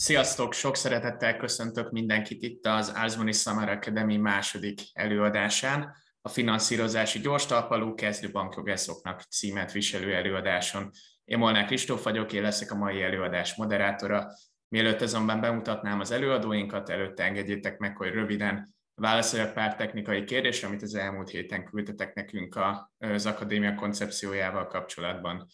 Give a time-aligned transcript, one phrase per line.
[0.00, 0.52] Sziasztok!
[0.52, 7.94] Sok szeretettel köszöntök mindenkit itt az Ázmoni Summer Academy második előadásán, a finanszírozási gyors talpalú
[7.94, 10.90] kezdő bankjogászoknak címet viselő előadáson.
[11.24, 14.26] Én Molnár Kristóf vagyok, én leszek a mai előadás moderátora.
[14.68, 20.82] Mielőtt azonban bemutatnám az előadóinkat, előtte engedjétek meg, hogy röviden válaszoljak pár technikai kérdésre, amit
[20.82, 22.58] az elmúlt héten küldtetek nekünk
[22.98, 25.46] az akadémia koncepciójával kapcsolatban.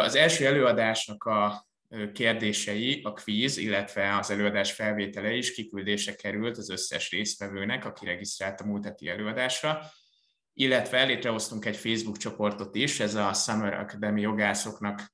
[0.00, 1.68] Az első előadásnak a
[2.12, 8.60] kérdései, a kvíz, illetve az előadás felvétele is kiküldése került az összes résztvevőnek, aki regisztrált
[8.60, 9.80] a múlt heti előadásra,
[10.52, 15.12] illetve létrehoztunk egy Facebook csoportot is, ez a Summer Academy jogászoknak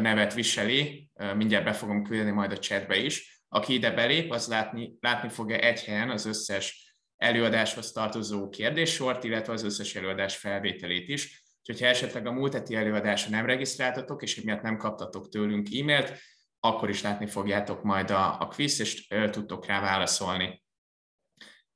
[0.00, 3.42] nevet viseli, mindjárt be fogom küldeni majd a chatbe is.
[3.48, 9.52] Aki ide belép, az látni, látni fogja egy helyen az összes előadáshoz tartozó kérdéssort, illetve
[9.52, 14.38] az összes előadás felvételét is, Úgyhogy ha esetleg a múlt heti előadásra nem regisztráltatok, és
[14.38, 16.12] emiatt nem kaptatok tőlünk e-mailt,
[16.60, 20.62] akkor is látni fogjátok majd a, a quiz, és tudtok rá válaszolni.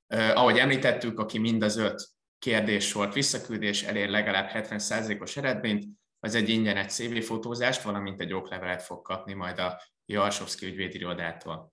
[0.06, 5.84] Ahogy említettük, aki mind az öt kérdéssort visszaküldés elér legalább 70%-os eredményt,
[6.20, 11.72] az egy ingyenes CV fotózást, valamint egy oklevelet fog kapni majd a Jarsovszki ügyvédirodától.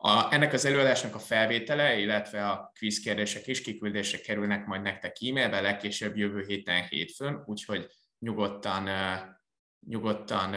[0.00, 5.16] A, ennek az előadásnak a felvétele, illetve a quiz kérdések is kiküldésre kerülnek majd nektek
[5.28, 7.86] e-mailbe, legkésőbb jövő héten hétfőn, úgyhogy
[8.18, 8.88] nyugodtan,
[9.86, 10.50] nyugodtan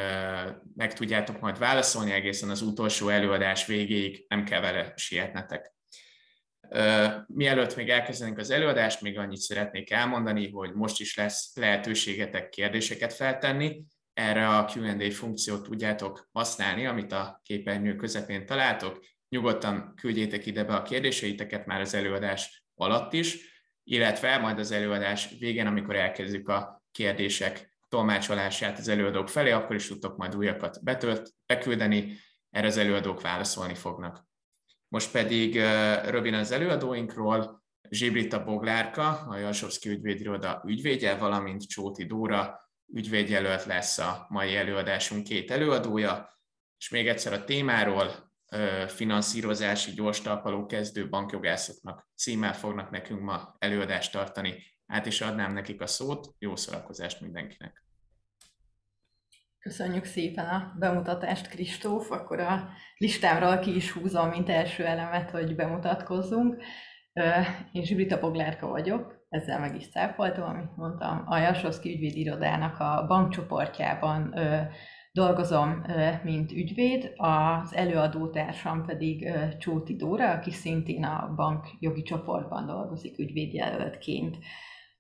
[0.75, 5.73] meg tudjátok majd válaszolni egészen az utolsó előadás végéig, nem kell vele sietnetek.
[7.27, 13.13] Mielőtt még elkezdenénk az előadást, még annyit szeretnék elmondani, hogy most is lesz lehetőségetek kérdéseket
[13.13, 13.83] feltenni.
[14.13, 18.99] Erre a Q&A funkciót tudjátok használni, amit a képernyő közepén találtok,
[19.31, 23.37] nyugodtan küldjétek ide be a kérdéseiteket már az előadás alatt is,
[23.83, 29.87] illetve majd az előadás végén, amikor elkezdjük a kérdések tolmácsolását az előadók felé, akkor is
[29.87, 32.17] tudtok majd újakat betölt, beküldeni,
[32.49, 34.25] erre az előadók válaszolni fognak.
[34.87, 35.55] Most pedig
[36.05, 42.59] röviden az előadóinkról, Zsibrita Boglárka, a Jalsovszki ügyvédiroda ügyvédje, valamint Csóti Dóra
[42.93, 46.39] ügyvédjelölt lesz a mai előadásunk két előadója,
[46.77, 48.30] és még egyszer a témáról,
[48.87, 54.63] finanszírozási gyors talpaló kezdő bankjogászoknak címmel fognak nekünk ma előadást tartani.
[54.85, 57.83] Át is adnám nekik a szót, jó szórakozást mindenkinek!
[59.59, 62.11] Köszönjük szépen a bemutatást, Kristóf.
[62.11, 66.63] Akkor a listámról ki is húzom, mint első elemet, hogy bemutatkozzunk.
[67.71, 71.23] Én Zsibrita Boglárka vagyok, ezzel meg is száfoltam, amit mondtam.
[71.25, 74.33] A Jasowski ügyvédirodának a bankcsoportjában
[75.11, 75.85] dolgozom,
[76.23, 84.37] mint ügyvéd, az előadótársam pedig Csóti Dóra, aki szintén a bank jogi csoportban dolgozik ügyvédjelöltként.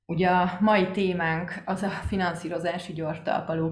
[0.05, 3.21] Ugye a mai témánk az a finanszírozási gyors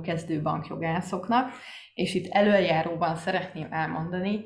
[0.01, 1.51] kezdő bankjogászoknak,
[1.93, 4.43] és itt előjáróban szeretném elmondani,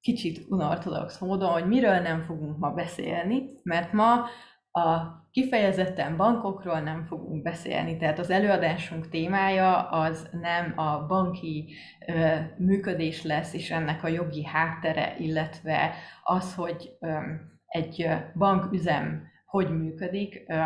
[0.00, 4.24] kicsit unortodox módon, hogy miről nem fogunk ma beszélni, mert ma
[4.72, 11.74] a kifejezetten bankokról nem fogunk beszélni, tehát az előadásunk témája az nem a banki
[12.06, 17.18] ö, működés lesz, és ennek a jogi háttere, illetve az, hogy ö,
[17.66, 20.44] egy banküzem hogy működik.
[20.46, 20.62] Ö,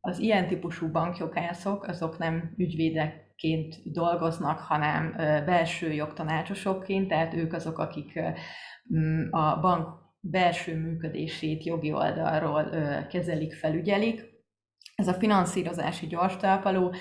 [0.00, 5.12] az ilyen típusú bankjogászok, azok nem ügyvédekként dolgoznak, hanem
[5.46, 8.20] belső jogtanácsosokként, tehát ők azok, akik
[9.30, 9.88] a bank
[10.20, 12.70] belső működését jogi oldalról
[13.06, 14.36] kezelik, felügyelik.
[14.94, 16.94] Ez a finanszírozási gyors talpaló,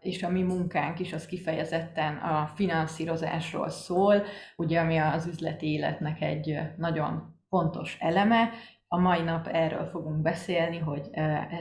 [0.00, 4.22] és a mi munkánk is az kifejezetten a finanszírozásról szól,
[4.56, 8.50] ugye ami az üzleti életnek egy nagyon fontos eleme.
[8.88, 11.08] A mai nap erről fogunk beszélni, hogy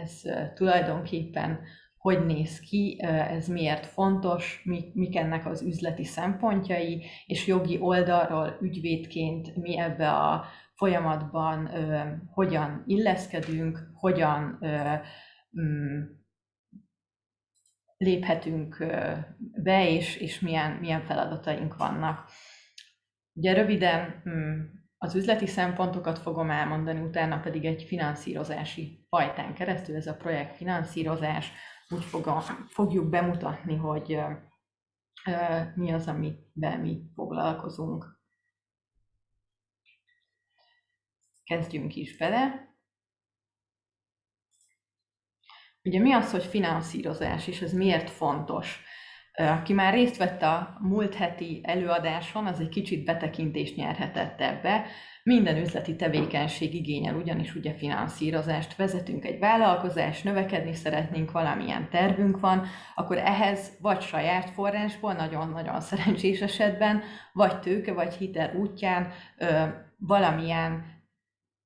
[0.02, 0.22] ez
[0.54, 1.60] tulajdonképpen
[2.02, 4.64] hogy néz ki, ez miért fontos,
[4.94, 11.70] mik ennek az üzleti szempontjai, és jogi oldalról ügyvédként mi ebbe a folyamatban
[12.32, 14.60] hogyan illeszkedünk, hogyan
[15.62, 16.02] mm,
[17.98, 18.86] léphetünk
[19.64, 22.30] be, és, és milyen, milyen feladataink vannak.
[23.34, 24.62] Ugye röviden mm,
[24.98, 31.52] az üzleti szempontokat fogom elmondani, utána pedig egy finanszírozási fajtán keresztül, ez a projekt finanszírozás,
[31.92, 34.20] úgy fogom, fogjuk bemutatni, hogy
[35.76, 38.20] mi az, amivel mi foglalkozunk.
[41.44, 42.70] Kezdjünk is bele.
[45.84, 48.84] Ugye mi az, hogy finanszírozás, és ez miért fontos?
[49.34, 54.86] Aki már részt vett a múlt heti előadáson, az egy kicsit betekintést nyerhetett ebbe.
[55.24, 59.26] Minden üzleti tevékenység igényel ugyanis ugye finanszírozást, vezetünk.
[59.26, 62.66] Egy vállalkozást, növekedni szeretnénk, valamilyen tervünk van,
[62.96, 67.02] akkor ehhez vagy saját forrásból, nagyon-nagyon szerencsés esetben,
[67.34, 69.64] vagy tőke, vagy hitel útján ö,
[69.98, 70.86] valamilyen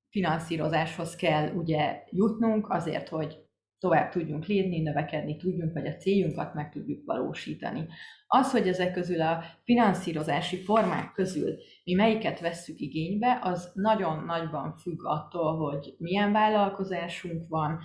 [0.09, 3.44] finanszírozáshoz kell ugye jutnunk azért, hogy
[3.85, 7.87] tovább tudjunk lépni, növekedni tudjunk, vagy a céljunkat meg tudjuk valósítani.
[8.27, 14.75] Az, hogy ezek közül a finanszírozási formák közül mi melyiket vesszük igénybe, az nagyon nagyban
[14.77, 17.79] függ attól, hogy milyen vállalkozásunk van,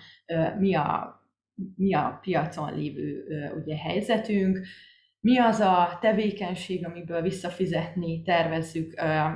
[0.58, 1.20] mi a,
[1.76, 3.24] mi a piacon lévő
[3.62, 4.58] ugye, helyzetünk,
[5.20, 9.26] mi az a tevékenység, amiből visszafizetni tervezzük a,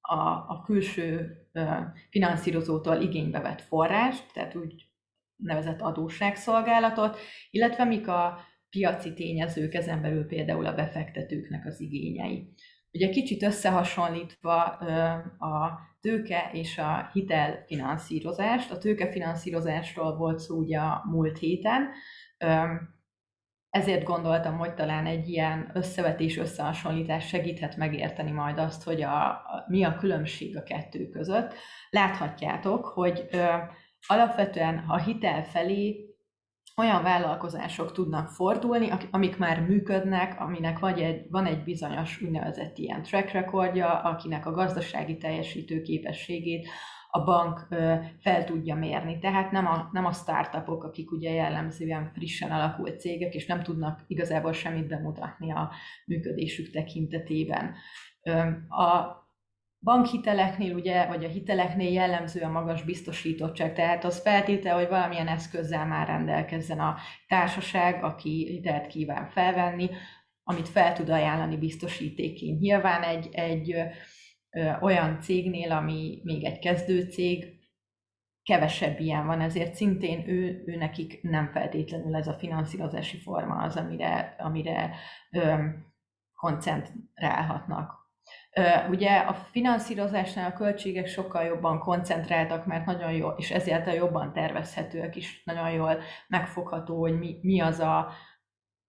[0.00, 1.36] a, a külső
[2.10, 4.91] finanszírozótól igénybe vett forrást, tehát úgy
[5.42, 7.18] nevezett adósságszolgálatot,
[7.50, 8.38] illetve mik a
[8.70, 12.54] piaci tényezők, ezen belül például a befektetőknek az igényei.
[12.92, 14.62] Ugye kicsit összehasonlítva
[15.38, 21.90] a tőke és a hitelfinanszírozást, a tőkefinanszírozásról volt szó ugye a múlt héten,
[23.70, 29.64] ezért gondoltam, hogy talán egy ilyen összevetés, összehasonlítás segíthet megérteni majd azt, hogy a, a,
[29.68, 31.54] mi a különbség a kettő között.
[31.90, 33.28] Láthatjátok, hogy
[34.06, 36.12] alapvetően a hitel felé
[36.76, 43.02] olyan vállalkozások tudnak fordulni, amik már működnek, aminek vagy egy, van egy bizonyos úgynevezett ilyen
[43.02, 46.68] track recordja, akinek a gazdasági teljesítő képességét
[47.14, 47.66] a bank
[48.20, 49.18] fel tudja mérni.
[49.18, 54.00] Tehát nem a, nem a startupok, akik ugye jellemzően frissen alakult cégek, és nem tudnak
[54.06, 55.70] igazából semmit bemutatni a
[56.06, 57.74] működésük tekintetében.
[58.68, 59.20] A
[59.82, 65.86] bankhiteleknél, ugye, vagy a hiteleknél jellemző a magas biztosítottság, tehát az feltétel, hogy valamilyen eszközzel
[65.86, 66.96] már rendelkezzen a
[67.26, 69.90] társaság, aki hitelt kíván felvenni,
[70.42, 72.60] amit fel tud ajánlani biztosítéként.
[72.60, 73.74] Nyilván egy, egy
[74.50, 77.60] ö, olyan cégnél, ami még egy kezdő cég,
[78.42, 83.76] kevesebb ilyen van, ezért szintén ő, ő nekik nem feltétlenül ez a finanszírozási forma az,
[83.76, 84.94] amire, amire
[85.30, 85.54] ö,
[86.34, 88.01] koncentrálhatnak.
[88.90, 94.32] Ugye a finanszírozásnál a költségek sokkal jobban koncentráltak, mert nagyon jó, és ezért a jobban
[94.32, 98.12] tervezhetőek is, nagyon jól megfogható, hogy mi, mi az a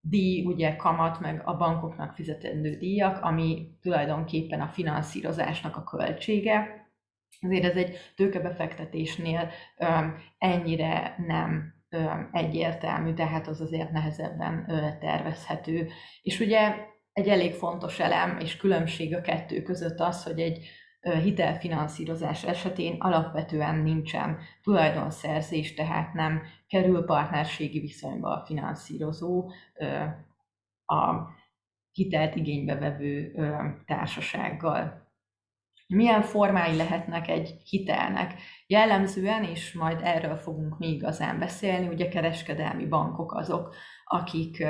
[0.00, 6.86] díj, ugye kamat, meg a bankoknak fizetendő díjak, ami tulajdonképpen a finanszírozásnak a költsége.
[7.40, 9.50] Azért ez egy tőkebefektetésnél
[10.38, 11.74] ennyire nem
[12.32, 14.66] egyértelmű, tehát az azért nehezebben
[15.00, 15.88] tervezhető.
[16.22, 16.74] És ugye
[17.12, 20.68] egy elég fontos elem és különbség a kettő között az, hogy egy
[21.22, 29.50] hitelfinanszírozás esetén alapvetően nincsen tulajdonszerzés, tehát nem kerül partnerségi viszonyba a finanszírozó
[30.86, 31.14] a
[31.92, 33.34] hitelt igénybe vevő
[33.86, 35.10] társasággal.
[35.86, 38.34] Milyen formái lehetnek egy hitelnek?
[38.66, 43.74] Jellemzően, és majd erről fogunk mi igazán beszélni, ugye kereskedelmi bankok azok,
[44.04, 44.64] akik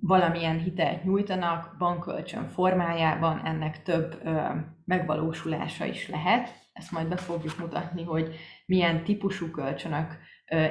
[0.00, 4.40] valamilyen hitelt nyújtanak bankkölcsön formájában, ennek több ö,
[4.84, 6.64] megvalósulása is lehet.
[6.72, 8.34] Ezt majd be fogjuk mutatni, hogy
[8.66, 10.18] milyen típusú kölcsönök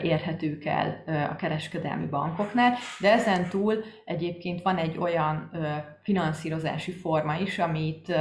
[0.02, 5.52] érhetők el a kereskedelmi bankoknál, de ezen túl egyébként van egy olyan
[6.02, 8.16] finanszírozási forma is, amit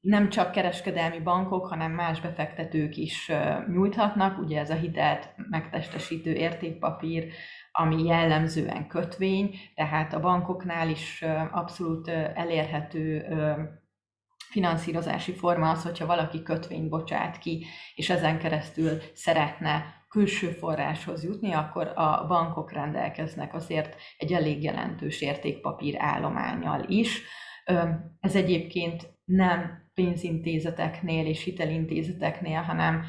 [0.00, 3.32] nem csak kereskedelmi bankok, hanem más befektetők is
[3.72, 7.32] nyújthatnak, ugye ez a hitelt megtestesítő értékpapír,
[7.72, 13.26] ami jellemzően kötvény, tehát a bankoknál is abszolút elérhető
[14.50, 21.52] finanszírozási forma az, hogyha valaki kötvényt bocsát ki, és ezen keresztül szeretne külső forráshoz jutni,
[21.52, 27.22] akkor a bankok rendelkeznek azért egy elég jelentős értékpapír állományjal is.
[28.20, 33.04] Ez egyébként nem pénzintézeteknél és hitelintézeteknél, hanem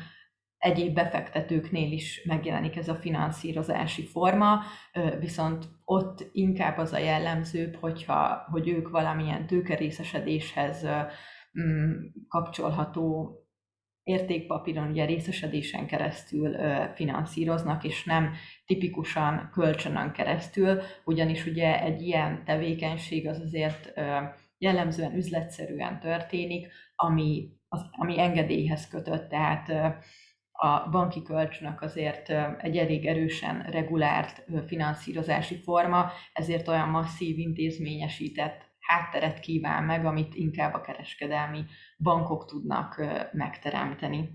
[0.60, 4.62] egyéb befektetőknél is megjelenik ez a finanszírozási forma,
[5.20, 10.86] viszont ott inkább az a jellemzőbb, hogyha, hogy ők valamilyen tőkerészesedéshez
[11.60, 11.92] mm,
[12.28, 13.34] kapcsolható
[14.04, 16.56] értékpapíron, ugye részesedésen keresztül
[16.94, 18.34] finanszíroznak, és nem
[18.66, 23.94] tipikusan kölcsönön keresztül, ugyanis ugye egy ilyen tevékenység az azért
[24.58, 29.72] jellemzően üzletszerűen történik, ami, az, ami engedélyhez kötött, tehát
[30.62, 39.40] a banki kölcsönök azért egy elég erősen regulárt finanszírozási forma, ezért olyan masszív intézményesített hátteret
[39.40, 41.66] kíván meg, amit inkább a kereskedelmi
[41.98, 43.02] bankok tudnak
[43.32, 44.30] megteremteni.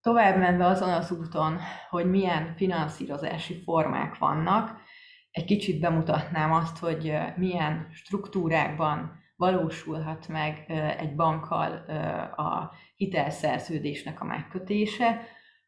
[0.00, 4.80] Tovább menve azon az úton, hogy milyen finanszírozási formák vannak,
[5.30, 10.64] egy kicsit bemutatnám azt, hogy milyen struktúrákban valósulhat meg
[10.98, 11.72] egy bankkal
[12.36, 15.20] a hitelszerződésnek a megkötése.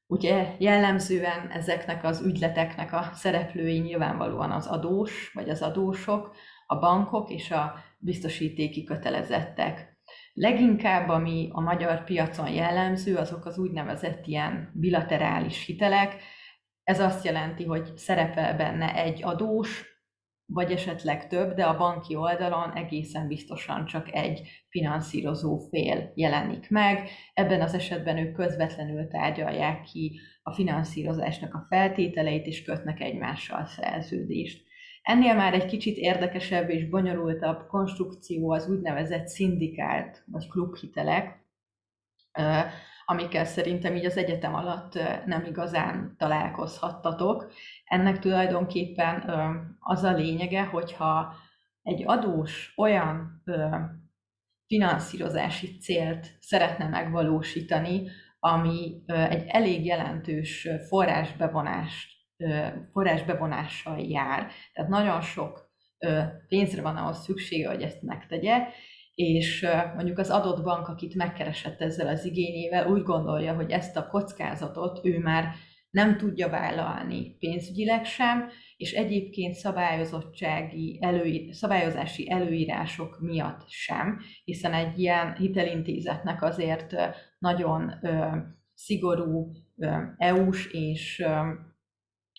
[0.07, 6.35] Ugye jellemzően ezeknek az ügyleteknek a szereplői nyilvánvalóan az adós, vagy az adósok,
[6.67, 9.99] a bankok és a biztosítéki kötelezettek.
[10.33, 16.17] Leginkább, ami a magyar piacon jellemző, azok az úgynevezett ilyen bilaterális hitelek.
[16.85, 19.92] Ez azt jelenti, hogy szerepel benne egy adós,
[20.47, 27.09] vagy esetleg több, de a banki oldalon egészen biztosan csak egy finanszírozó fél jelenik meg.
[27.35, 34.71] Ebben az esetben ők közvetlenül tárgyalják ki a finanszírozásnak a feltételeit, és kötnek egymással szerződést.
[35.03, 41.41] Ennél már egy kicsit érdekesebb és bonyolultabb konstrukció az úgynevezett szindikált vagy klubhitelek,
[43.05, 47.53] amikkel szerintem így az egyetem alatt nem igazán találkozhattatok.
[47.93, 49.31] Ennek tulajdonképpen
[49.81, 51.35] az a lényege, hogyha
[51.83, 53.43] egy adós olyan
[54.67, 62.11] finanszírozási célt szeretne megvalósítani, ami egy elég jelentős forrásbevonást,
[62.93, 64.51] forrásbevonással jár.
[64.73, 65.71] Tehát nagyon sok
[66.49, 68.67] pénzre van ahhoz szüksége, hogy ezt megtegye,
[69.15, 74.07] és mondjuk az adott bank, akit megkeresett ezzel az igényével, úgy gondolja, hogy ezt a
[74.07, 75.55] kockázatot ő már
[75.93, 84.99] nem tudja vállalni pénzügyileg sem, és egyébként szabályozottsági előír, szabályozási előírások miatt sem, hiszen egy
[84.99, 86.95] ilyen hitelintézetnek azért
[87.39, 88.37] nagyon ö,
[88.75, 89.53] szigorú
[90.17, 91.53] EU-s és ö,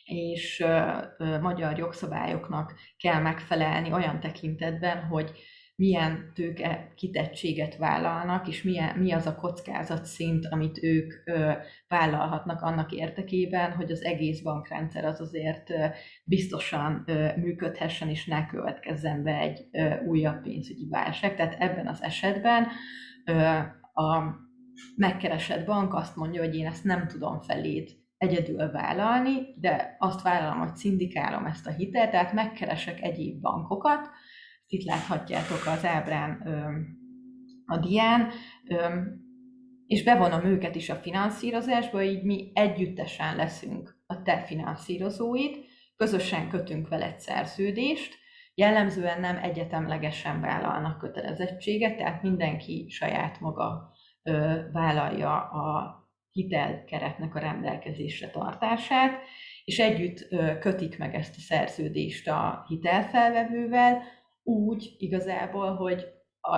[0.05, 5.31] és ö, magyar jogszabályoknak kell megfelelni olyan tekintetben, hogy
[5.75, 11.51] milyen tőke kitettséget vállalnak, és milyen, mi az a kockázat szint, amit ők ö,
[11.87, 15.85] vállalhatnak annak érdekében, hogy az egész bankrendszer az azért ö,
[16.23, 21.35] biztosan ö, működhessen, és ne következzen be egy ö, újabb pénzügyi válság.
[21.35, 22.67] Tehát ebben az esetben
[23.25, 23.33] ö,
[24.03, 24.41] a
[24.95, 30.59] megkeresett bank azt mondja, hogy én ezt nem tudom feléd egyedül vállalni, de azt vállalom,
[30.59, 34.09] hogy szindikálom ezt a hitelt, tehát megkeresek egyéb bankokat,
[34.73, 36.41] itt láthatjátok az ábrán
[37.65, 38.29] a dián,
[39.87, 45.57] és bevonom őket is a finanszírozásba, így mi együttesen leszünk a te finanszírozóid,
[45.95, 48.21] közösen kötünk vele egy szerződést,
[48.55, 53.91] jellemzően nem egyetemlegesen vállalnak kötelezettséget, tehát mindenki saját maga
[54.71, 55.97] vállalja a
[56.31, 59.21] hitelkeretnek a rendelkezésre tartását,
[59.65, 60.27] és együtt
[60.59, 64.01] kötik meg ezt a szerződést a hitelfelvevővel,
[64.43, 66.05] úgy igazából, hogy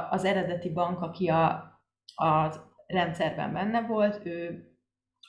[0.10, 1.50] az eredeti bank, aki a,
[2.16, 2.54] a
[2.88, 4.68] rendszerben benne volt, ő,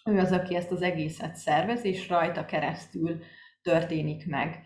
[0.04, 3.20] ő az, aki ezt az egészet szervez, és rajta keresztül
[3.62, 4.64] történik meg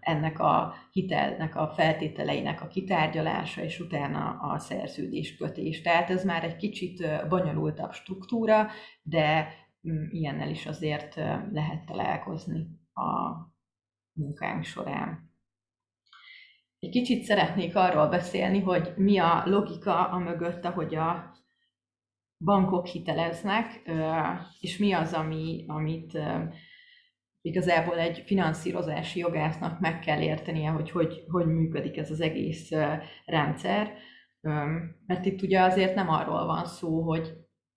[0.00, 5.82] ennek a hitelnek a feltételeinek a kitárgyalása, és utána a szerződéskötés.
[5.82, 8.68] Tehát ez már egy kicsit bonyolultabb struktúra,
[9.02, 9.48] de
[9.88, 11.14] mm, ilyennel is azért
[11.52, 13.32] lehet találkozni a
[14.12, 15.33] munkánk során.
[16.84, 21.36] Egy kicsit szeretnék arról beszélni, hogy mi a logika a mögött, ahogy a
[22.44, 23.82] bankok hiteleznek,
[24.60, 26.18] és mi az, ami, amit
[27.40, 32.70] igazából egy finanszírozási jogásznak meg kell értenie, hogy, hogy hogy működik ez az egész
[33.24, 33.92] rendszer.
[35.06, 37.32] Mert itt ugye azért nem arról van szó, hogy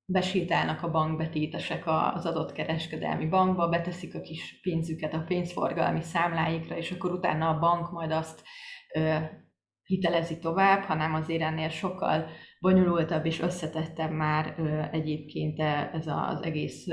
[0.05, 1.83] besétálnak a bankbetétesek
[2.13, 7.59] az adott kereskedelmi bankba, beteszik a kis pénzüket a pénzforgalmi számláikra, és akkor utána a
[7.59, 8.43] bank majd azt
[9.87, 12.29] hitelezi tovább, hanem azért ennél sokkal
[12.59, 14.55] bonyolultabb és összetettebb már
[14.91, 16.85] egyébként e, ez az egész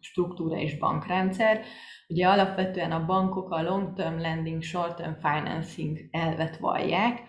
[0.00, 1.60] struktúra és bankrendszer.
[2.08, 7.22] Ugye alapvetően a bankok a long-term lending, short-term financing elvet vallják,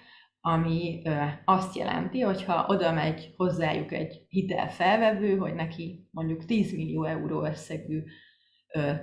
[0.46, 1.02] ami
[1.46, 7.46] azt jelenti, hogy ha oda megy hozzájuk egy hitelfelvevő, hogy neki mondjuk 10 millió euró
[7.46, 8.04] összegű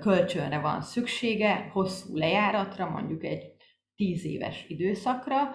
[0.01, 3.60] kölcsönre van szüksége, hosszú lejáratra, mondjuk egy
[4.01, 5.55] tíz éves időszakra,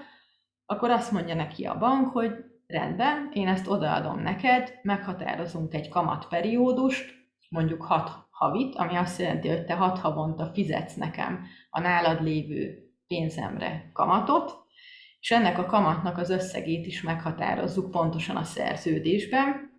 [0.66, 2.32] akkor azt mondja neki a bank, hogy
[2.68, 7.14] rendben, én ezt odaadom neked, meghatározunk egy kamatperiódust,
[7.50, 12.90] mondjuk 6 havit, ami azt jelenti, hogy te 6 havonta fizetsz nekem a nálad lévő
[13.08, 14.54] pénzemre kamatot,
[15.20, 19.74] és ennek a kamatnak az összegét is meghatározzuk pontosan a szerződésben.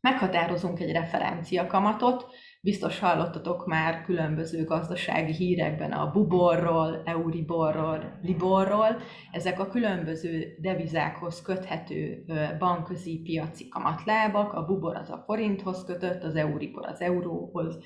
[0.00, 9.00] Meghatározunk egy referencia kamatot, Biztos hallottatok már különböző gazdasági hírekben a buborról, euriborról, liborról.
[9.32, 12.24] Ezek a különböző devizákhoz köthető
[12.58, 14.52] bankközi piaci kamatlábak.
[14.52, 17.78] A bubor az a forinthoz kötött, az euribor az euróhoz,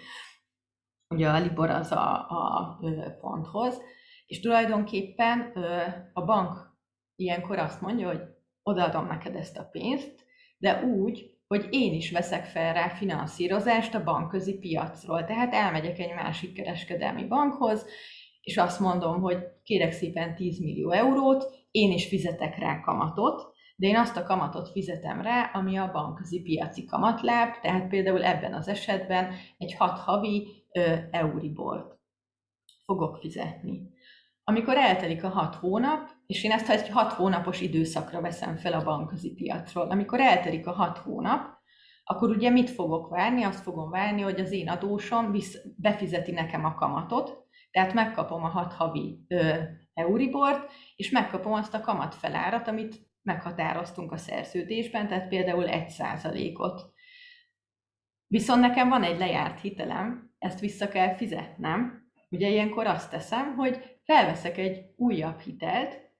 [1.08, 2.78] ugye a libor az a, a
[3.20, 3.80] fonthoz.
[4.26, 5.40] És tulajdonképpen
[6.12, 6.78] a bank
[7.16, 8.20] ilyenkor azt mondja, hogy
[8.62, 10.24] odaadom neked ezt a pénzt,
[10.58, 15.24] de úgy, hogy én is veszek fel rá finanszírozást a bankközi piacról.
[15.24, 17.86] Tehát elmegyek egy másik kereskedelmi bankhoz,
[18.40, 23.86] és azt mondom, hogy kérek szépen 10 millió eurót, én is fizetek rá kamatot, de
[23.86, 28.68] én azt a kamatot fizetem rá, ami a bankközi piaci kamatláb, tehát például ebben az
[28.68, 30.48] esetben egy 6 havi
[31.10, 31.98] euribort
[32.84, 33.93] fogok fizetni.
[34.44, 38.84] Amikor eltelik a 6 hónap, és én ezt egy 6 hónapos időszakra veszem fel a
[38.84, 41.62] bankközi piacról, amikor eltelik a 6 hónap,
[42.04, 43.42] akkor ugye mit fogok várni?
[43.42, 48.48] Azt fogom várni, hogy az én adósom visz, befizeti nekem a kamatot, tehát megkapom a
[48.48, 49.52] 6 havi ö,
[49.94, 56.92] Euribort, és megkapom azt a kamatfelárat, amit meghatároztunk a szerződésben, tehát például 1%-ot.
[58.26, 62.08] Viszont nekem van egy lejárt hitelem, ezt vissza kell fizetnem.
[62.30, 66.12] Ugye ilyenkor azt teszem, hogy felveszek egy újabb hitelt,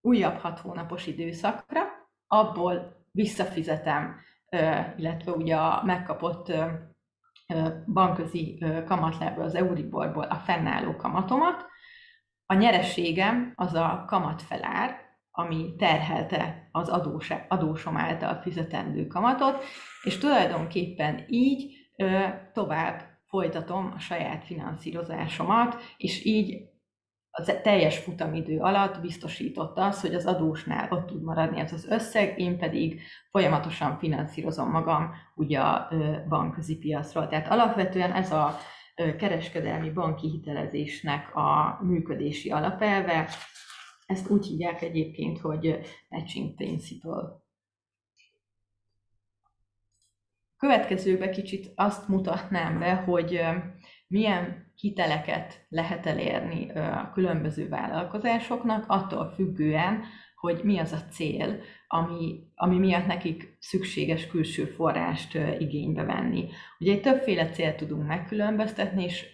[0.00, 1.82] újabb hat hónapos időszakra,
[2.26, 4.20] abból visszafizetem,
[4.96, 6.52] illetve ugye a megkapott
[7.86, 11.66] bankközi kamatlából, az Euriborból a fennálló kamatomat,
[12.46, 19.64] a nyereségem az a kamatfelár, ami terhelte az adós, adósom által fizetendő kamatot,
[20.02, 21.90] és tulajdonképpen így
[22.52, 26.70] tovább folytatom a saját finanszírozásomat, és így
[27.30, 32.38] a teljes futamidő alatt biztosította az, hogy az adósnál ott tud maradni ez az összeg,
[32.38, 35.88] én pedig folyamatosan finanszírozom magam ugye a
[36.28, 37.28] bankközi piacról.
[37.28, 38.56] Tehát alapvetően ez a
[38.94, 43.28] kereskedelmi banki hitelezésnek a működési alapelve,
[44.06, 47.41] ezt úgy hívják egyébként, hogy matching principle.
[50.66, 53.40] Következőbe kicsit azt mutatnám be, hogy
[54.06, 60.02] milyen hiteleket lehet elérni a különböző vállalkozásoknak, attól függően,
[60.36, 66.48] hogy mi az a cél, ami, ami miatt nekik szükséges külső forrást igénybe venni.
[66.78, 69.26] Ugye egy többféle célt tudunk megkülönböztetni, és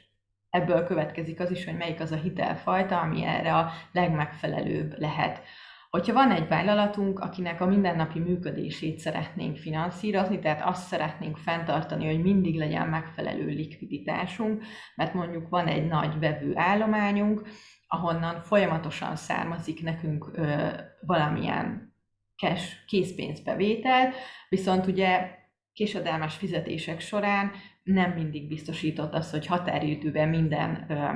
[0.50, 5.42] ebből következik az is, hogy melyik az a hitelfajta, ami erre a legmegfelelőbb lehet.
[5.90, 12.22] Hogyha van egy vállalatunk, akinek a mindennapi működését szeretnénk finanszírozni, tehát azt szeretnénk fenntartani, hogy
[12.22, 14.62] mindig legyen megfelelő likviditásunk,
[14.94, 17.48] mert mondjuk van egy nagy vevő állományunk,
[17.86, 20.66] ahonnan folyamatosan származik nekünk ö,
[21.00, 21.94] valamilyen
[22.36, 24.12] cash, készpénzbevétel,
[24.48, 25.36] viszont ugye
[25.72, 27.50] késedelmes fizetések során
[27.82, 31.08] nem mindig biztosított az, hogy határidőben minden ö,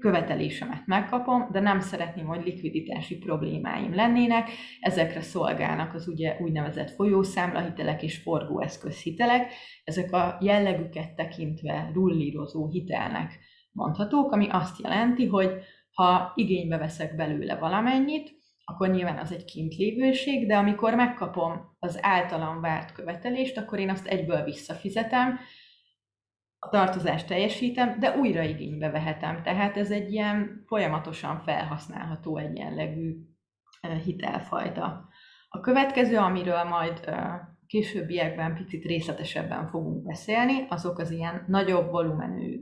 [0.00, 4.50] követelésemet megkapom, de nem szeretném, hogy likviditási problémáim lennének.
[4.80, 9.52] Ezekre szolgálnak az ugye úgynevezett folyószámlahitelek és forgóeszközhitelek.
[9.84, 13.38] Ezek a jellegüket tekintve rullírozó hitelnek
[13.72, 15.50] mondhatók, ami azt jelenti, hogy
[15.92, 22.60] ha igénybe veszek belőle valamennyit, akkor nyilván az egy kintlévőség, de amikor megkapom az általam
[22.60, 25.38] várt követelést, akkor én azt egyből visszafizetem,
[26.58, 29.42] a tartozást teljesítem, de újra igénybe vehetem.
[29.42, 33.16] Tehát ez egy ilyen folyamatosan felhasználható egyenlegű
[34.04, 35.08] hitelfajta.
[35.48, 37.10] A következő, amiről majd
[37.66, 42.60] későbbiekben picit részletesebben fogunk beszélni, azok az ilyen nagyobb volumenű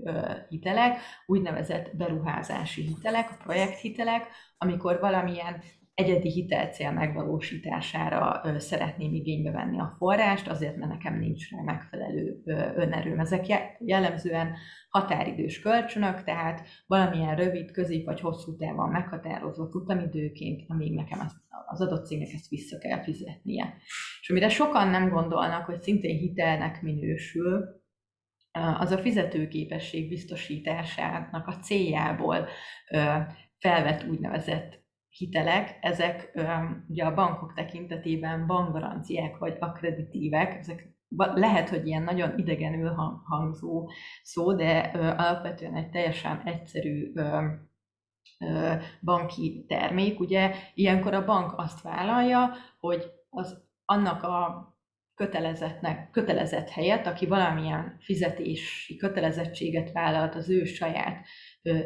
[0.48, 4.26] hitelek, úgynevezett beruházási hitelek, projekthitelek,
[4.59, 5.62] amikor valamilyen
[5.96, 12.42] egyedi hitelcél megvalósítására szeretném igénybe venni a forrást, azért, mert nekem nincs rá megfelelő
[12.76, 13.18] önerőm.
[13.18, 13.46] Ezek
[13.78, 14.54] jellemzően
[14.88, 21.32] határidős kölcsönök, tehát valamilyen rövid, közép vagy hosszú távon meghatározott utamidőként, amíg nekem az,
[21.66, 23.74] az adott cégnek ezt vissza kell fizetnie.
[24.20, 27.85] És amire sokan nem gondolnak, hogy szintén hitelnek minősül,
[28.78, 32.48] az a fizetőképesség biztosításának a céljából
[33.59, 34.85] felvett úgynevezett
[35.16, 36.31] hitelek, ezek
[36.88, 43.90] ugye a bankok tekintetében bankgaranciák vagy akkreditívek, ezek lehet, hogy ilyen nagyon idegenül hangzó
[44.22, 44.79] szó, de
[45.16, 47.12] alapvetően egy teljesen egyszerű
[49.02, 50.20] banki termék.
[50.20, 54.64] Ugye ilyenkor a bank azt vállalja, hogy az annak a
[55.14, 61.26] kötelezettnek, kötelezett helyet, aki valamilyen fizetési kötelezettséget vállalt az ő saját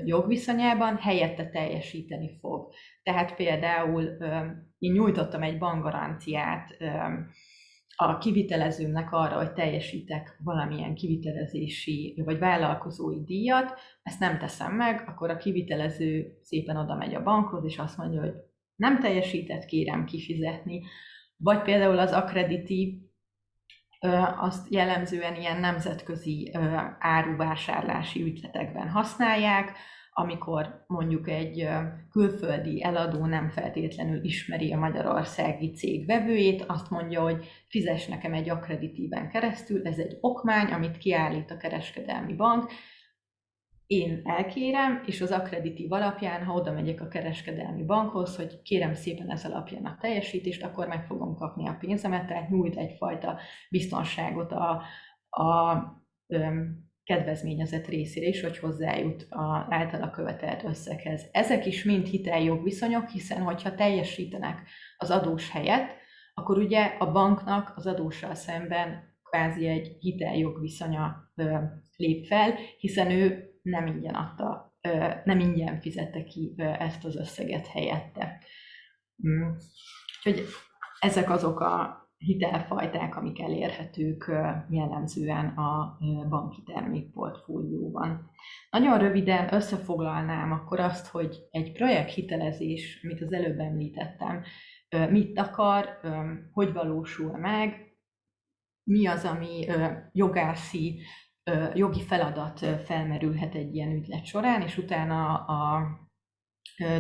[0.05, 2.73] jogviszonyában, helyette teljesíteni fog.
[3.03, 4.03] Tehát például
[4.79, 6.77] én nyújtottam egy bankgaranciát
[7.97, 15.31] a kivitelezőmnek arra, hogy teljesítek valamilyen kivitelezési vagy vállalkozói díjat, ezt nem teszem meg, akkor
[15.31, 18.33] a kivitelező szépen oda megy a bankhoz, és azt mondja, hogy
[18.77, 20.83] nem teljesített, kérem kifizetni.
[21.37, 22.95] Vagy például az akkreditív,
[24.39, 26.57] azt jellemzően ilyen nemzetközi
[26.99, 29.73] áruvásárlási ügyletekben használják,
[30.13, 31.69] amikor mondjuk egy
[32.11, 38.51] külföldi eladó nem feltétlenül ismeri a magyarországi cég vevőjét, azt mondja, hogy fizes nekem egy
[38.51, 42.71] akkreditíven keresztül, ez egy okmány, amit kiállít a kereskedelmi bank,
[43.90, 49.31] én elkérem, és az akkreditív alapján, ha oda megyek a kereskedelmi bankhoz, hogy kérem szépen
[49.31, 53.38] ez alapján a teljesítést, akkor meg fogom kapni a pénzemet, tehát nyújt egyfajta
[53.70, 54.83] biztonságot a,
[55.42, 55.83] a
[56.26, 61.29] öm, kedvezményezett részére is, hogy hozzájut a általa követelt összeghez.
[61.33, 65.96] Ezek is mind hiteljogviszonyok, hiszen hogyha teljesítenek az adós helyett,
[66.35, 71.33] akkor ugye a banknak az adóssal szemben kvázi egy hiteljogviszonya
[71.96, 74.75] lép fel, hiszen ő nem ingyen adta,
[75.25, 78.42] nem ingyen fizette ki ezt az összeget helyette.
[79.29, 79.51] Mm.
[80.25, 80.46] Úgyhogy
[81.01, 84.31] ezek azok a hitelfajták, amik elérhetők
[84.70, 88.31] jellemzően a banki termékportfólióban.
[88.70, 94.42] Nagyon röviden összefoglalnám akkor azt, hogy egy projekthitelezés, amit az előbb említettem,
[95.11, 96.01] mit akar,
[96.53, 97.94] hogy valósul meg,
[98.85, 99.66] mi az, ami
[100.12, 101.01] jogászi
[101.75, 105.89] jogi feladat felmerülhet egy ilyen ügylet során, és utána a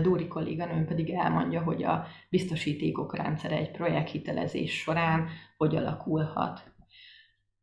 [0.02, 6.72] Dóri kolléganőm pedig elmondja, hogy a biztosítékok rendszere egy projekthitelezés során hogy alakulhat.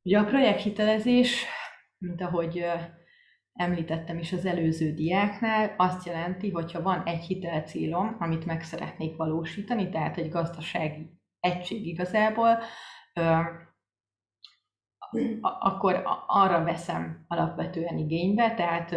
[0.01, 1.45] Ugye a projekthitelezés,
[1.97, 2.65] mint ahogy
[3.53, 9.15] említettem is az előző diáknál, azt jelenti, hogy ha van egy hitelcélom, amit meg szeretnék
[9.15, 12.57] valósítani, tehát egy gazdasági egység igazából,
[15.41, 18.95] akkor arra veszem alapvetően igénybe, tehát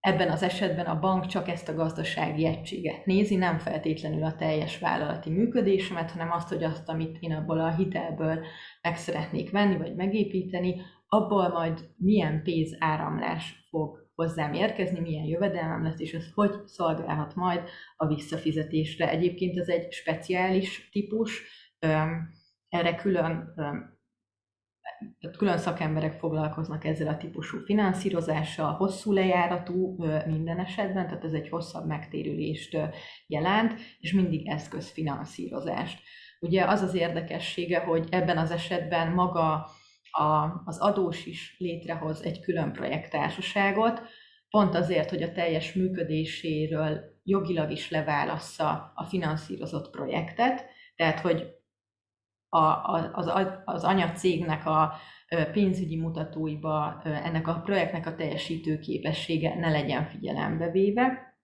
[0.00, 4.78] ebben az esetben a bank csak ezt a gazdasági egységet nézi, nem feltétlenül a teljes
[4.78, 8.44] vállalati működésemet, hanem azt, hogy azt, amit én abból a hitelből
[8.82, 16.00] meg szeretnék venni, vagy megépíteni, abból majd milyen pénzáramlás fog hozzám érkezni, milyen jövedelmem lesz,
[16.00, 19.10] és ez hogy szolgálhat majd a visszafizetésre.
[19.10, 21.42] Egyébként ez egy speciális típus,
[22.68, 23.54] erre külön
[25.36, 31.86] külön szakemberek foglalkoznak ezzel a típusú finanszírozással, hosszú lejáratú minden esetben, tehát ez egy hosszabb
[31.86, 32.78] megtérülést
[33.26, 36.02] jelent, és mindig eszközfinanszírozást.
[36.40, 39.66] Ugye az az érdekessége, hogy ebben az esetben maga
[40.10, 44.02] a, az adós is létrehoz egy külön projekttársaságot,
[44.50, 51.55] pont azért, hogy a teljes működéséről jogilag is leválassza a finanszírozott projektet, tehát hogy
[52.56, 53.32] a, az,
[53.64, 54.92] az anyacégnek a
[55.52, 61.34] pénzügyi mutatóiba ennek a projektnek a teljesítő képessége ne legyen figyelembe véve.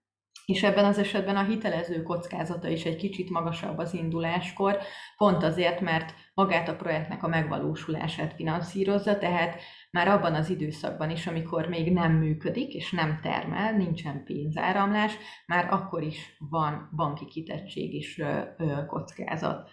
[0.45, 4.77] És ebben az esetben a hitelező kockázata is egy kicsit magasabb az induláskor,
[5.17, 11.27] pont azért, mert magát a projektnek a megvalósulását finanszírozza, tehát már abban az időszakban is,
[11.27, 17.93] amikor még nem működik és nem termel, nincsen pénzáramlás, már akkor is van banki kitettség
[17.93, 18.23] és
[18.87, 19.69] kockázat.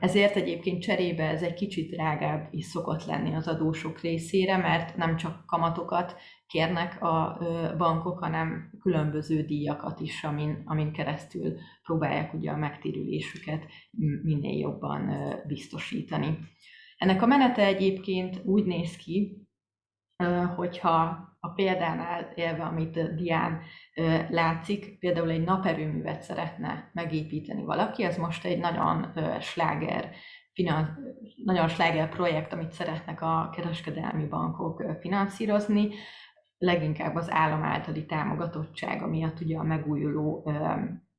[0.00, 5.16] Ezért egyébként cserébe ez egy kicsit drágább is szokott lenni az adósok részére, mert nem
[5.16, 7.38] csak kamatokat kérnek a
[7.78, 13.66] bankok, hanem különböző díjakat is, amin, amin keresztül próbálják ugye a megtérülésüket
[14.22, 15.12] minél jobban
[15.46, 16.38] biztosítani.
[16.96, 19.46] Ennek a menete egyébként úgy néz ki,
[20.56, 23.60] hogyha a példánál élve, amit Dián
[24.28, 30.10] látszik, például egy naperőművet szeretne megépíteni valaki, ez most egy nagyon sláger,
[31.44, 35.88] nagyon sláger projekt, amit szeretnek a kereskedelmi bankok finanszírozni,
[36.58, 40.50] leginkább az állam általi támogatottsága miatt ugye a megújuló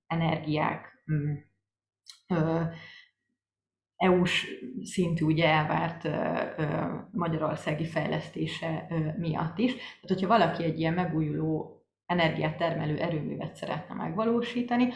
[0.08, 1.34] energiák mm,
[3.98, 4.48] EU-s
[4.84, 6.10] szintű ugye elvárt
[7.12, 9.74] magyarországi fejlesztése miatt is.
[9.74, 14.94] Tehát, hogyha valaki egy ilyen megújuló energiát termelő erőművet szeretne megvalósítani,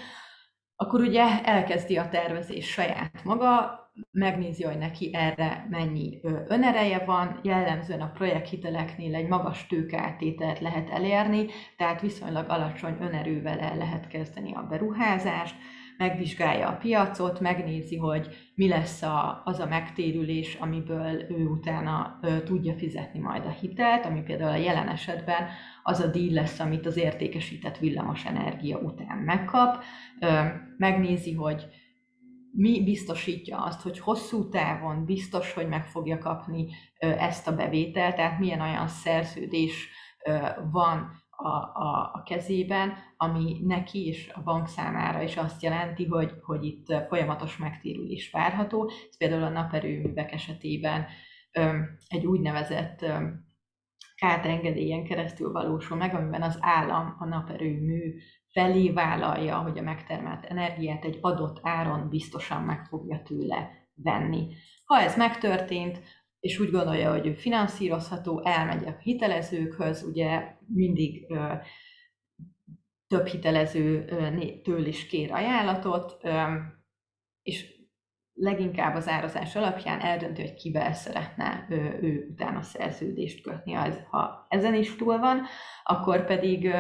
[0.75, 3.79] akkor ugye elkezdi a tervezés saját maga,
[4.11, 11.45] megnézi, hogy neki erre mennyi önereje van, jellemzően a projekthiteleknél egy magas tőkeáttételt lehet elérni,
[11.77, 15.55] tehát viszonylag alacsony önerővel el lehet kezdeni a beruházást,
[16.01, 22.43] megvizsgálja a piacot, megnézi, hogy mi lesz a, az a megtérülés, amiből ő utána ő,
[22.43, 25.47] tudja fizetni majd a hitelt, ami például a jelen esetben
[25.83, 29.83] az a díj lesz, amit az értékesített villamos energia után megkap,
[30.19, 30.43] ö,
[30.77, 31.65] megnézi, hogy
[32.51, 36.67] mi biztosítja azt, hogy hosszú távon biztos, hogy meg fogja kapni
[36.99, 39.89] ezt a bevételt, tehát milyen olyan szerződés
[40.71, 41.11] van
[41.43, 46.63] a, a, a kezében, ami neki és a bank számára is azt jelenti, hogy, hogy
[46.63, 48.89] itt folyamatos megtérülés várható.
[49.09, 51.05] Ez például a naperőművek esetében
[52.07, 53.05] egy úgynevezett
[54.15, 58.15] KT engedélyen keresztül valósul meg, amiben az állam a naperőmű
[58.53, 64.47] felé vállalja, hogy a megtermelt energiát egy adott áron biztosan meg fogja tőle venni.
[64.85, 66.01] Ha ez megtörtént,
[66.41, 71.53] és úgy gondolja, hogy ő finanszírozható, elmegy a hitelezőkhöz, ugye mindig ö,
[73.07, 76.41] több hitelezőtől is kér ajánlatot, ö,
[77.41, 77.79] és
[78.33, 83.73] leginkább az árazás alapján eldönti, hogy kivel szeretne ő, ő utána szerződést kötni.
[83.73, 85.41] Az, ha ezen is túl van,
[85.83, 86.73] akkor pedig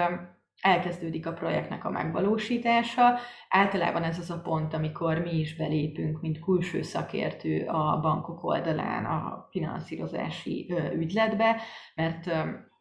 [0.61, 3.17] elkezdődik a projektnek a megvalósítása.
[3.49, 9.05] Általában ez az a pont, amikor mi is belépünk, mint külső szakértő a bankok oldalán
[9.05, 11.55] a finanszírozási ügyletbe,
[11.95, 12.31] mert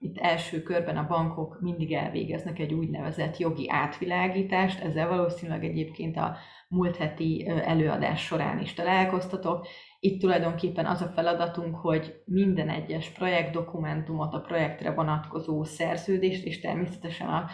[0.02, 6.36] itt első körben a bankok mindig elvégeznek egy úgynevezett jogi átvilágítást, ezzel valószínűleg egyébként a
[6.68, 9.66] múlt heti előadás során is találkoztatok.
[10.00, 17.28] Itt tulajdonképpen az a feladatunk, hogy minden egyes projektdokumentumot, a projektre vonatkozó szerződést, és természetesen
[17.28, 17.46] a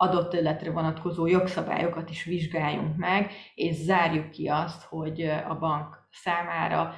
[0.00, 6.94] adott területre vonatkozó jogszabályokat is vizsgáljunk meg, és zárjuk ki azt, hogy a bank számára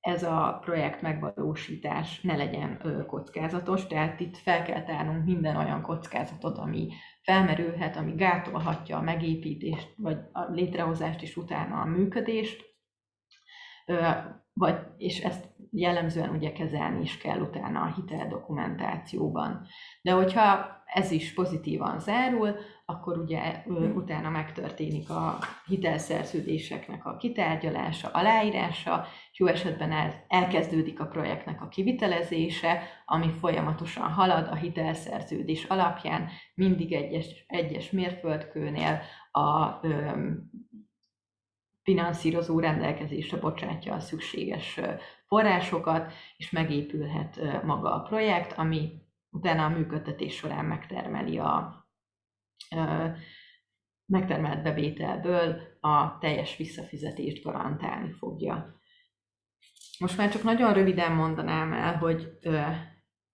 [0.00, 6.58] ez a projekt megvalósítás ne legyen kockázatos, tehát itt fel kell tárnunk minden olyan kockázatot,
[6.58, 6.92] ami
[7.22, 12.64] felmerülhet, ami gátolhatja a megépítést, vagy a létrehozást és utána a működést,
[14.52, 19.66] vagy, és ezt jellemzően ugye kezelni is kell utána a hiteldokumentációban.
[20.02, 23.62] De hogyha ez is pozitívan zárul, akkor ugye
[23.94, 32.82] utána megtörténik a hitelszerződéseknek a kitárgyalása, aláírása, jó esetben el, elkezdődik a projektnek a kivitelezése,
[33.06, 40.10] ami folyamatosan halad a hitelszerződés alapján, mindig egyes, egyes mérföldkőnél a ö,
[41.82, 44.80] finanszírozó rendelkezésre bocsátja a szükséges
[45.26, 49.03] forrásokat, és megépülhet maga a projekt, ami
[49.34, 51.82] utána a működtetés során megtermeli a
[54.06, 58.80] megtermelt bevételből a teljes visszafizetést garantálni fogja.
[59.98, 62.38] Most már csak nagyon röviden mondanám el, hogy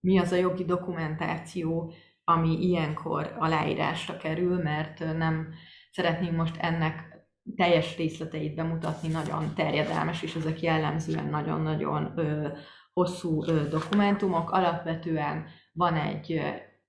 [0.00, 1.92] mi az a jogi dokumentáció,
[2.24, 5.54] ami ilyenkor aláírásra kerül, mert nem
[5.90, 7.08] szeretném most ennek
[7.56, 12.20] teljes részleteit bemutatni, nagyon terjedelmes, és ezek jellemzően nagyon-nagyon
[12.92, 14.50] hosszú dokumentumok.
[14.50, 15.46] Alapvetően
[15.80, 16.40] van egy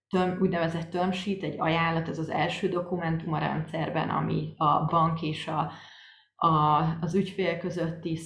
[0.09, 5.47] term, úgynevezett term egy ajánlat, ez az első dokumentum a rendszerben, ami a bank és
[5.47, 5.71] a,
[6.35, 8.19] a, az ügyfél közötti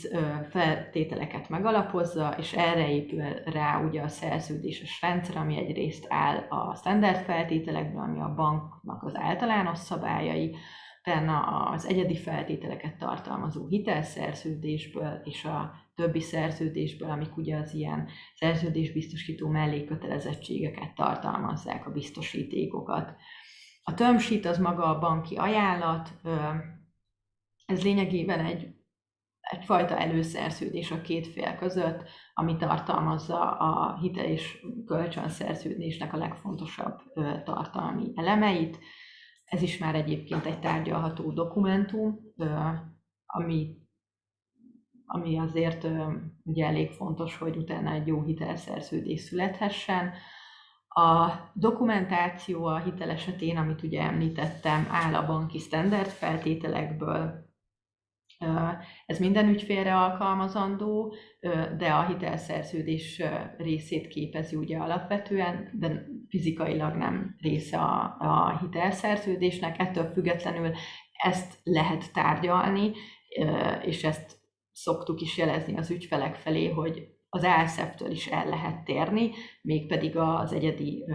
[0.49, 7.23] feltételeket megalapozza, és erre épül rá ugye a szerződéses rendszer, ami egyrészt áll a standard
[7.23, 10.55] feltételekből, ami a banknak az általános szabályai,
[10.99, 19.47] utána az egyedi feltételeket tartalmazó hitelszerződésből és a többi szerződésből, amik ugye az ilyen szerződésbiztosító
[19.47, 23.15] mellékötelezettségeket tartalmazzák, a biztosítékokat.
[23.83, 26.09] A term az maga a banki ajánlat,
[27.65, 28.75] ez lényegében egy
[29.39, 37.01] egyfajta előszerződés a két fél között, ami tartalmazza a hitel és kölcsönszerződésnek a legfontosabb
[37.43, 38.79] tartalmi elemeit.
[39.45, 42.19] Ez is már egyébként egy tárgyalható dokumentum,
[43.25, 43.77] ami,
[45.05, 45.87] ami azért
[46.43, 50.13] ugye elég fontos, hogy utána egy jó hitelszerződés születhessen.
[50.87, 57.43] A dokumentáció a hitel esetén, amit ugye említettem, áll a banki standard feltételekből,
[59.05, 61.15] ez minden ügyfélre alkalmazandó,
[61.77, 63.21] de a hitelszerződés
[63.57, 69.79] részét képezi ugye alapvetően, de fizikailag nem része a, a hitelszerződésnek.
[69.79, 70.71] Ettől függetlenül
[71.13, 72.91] ezt lehet tárgyalni,
[73.81, 74.43] és ezt
[74.75, 80.53] szoktuk is jelezni az ügyfelek felé, hogy az ASF-től is el lehet térni, mégpedig az
[80.53, 81.05] egyedi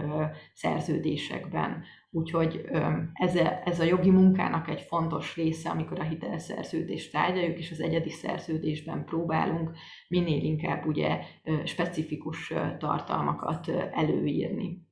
[0.53, 1.83] szerződésekben.
[2.11, 2.65] Úgyhogy
[3.13, 7.81] ez a, ez a jogi munkának egy fontos része, amikor a hitelszerződést tárgyaljuk, és az
[7.81, 9.71] egyedi szerződésben próbálunk
[10.07, 11.19] minél inkább ugye
[11.63, 14.89] specifikus tartalmakat előírni.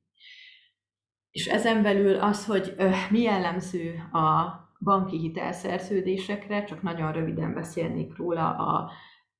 [1.30, 2.74] És ezen belül az, hogy
[3.10, 8.90] mi jellemző a banki hitelszerződésekre, csak nagyon röviden beszélnék róla a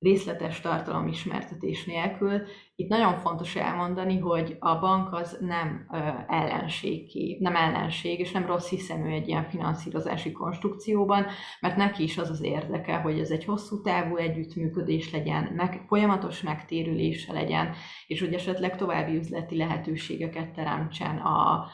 [0.00, 2.42] részletes tartalomismertetés nélkül.
[2.76, 5.86] Itt nagyon fontos elmondani, hogy a bank az nem
[6.28, 11.26] ellenség, nem ellenség, és nem rossz hiszemű egy ilyen finanszírozási konstrukcióban,
[11.60, 16.42] mert neki is az az érdeke, hogy ez egy hosszú távú együttműködés legyen, meg, folyamatos
[16.42, 17.74] megtérülése legyen,
[18.06, 21.66] és hogy esetleg további üzleti lehetőségeket teremtsen a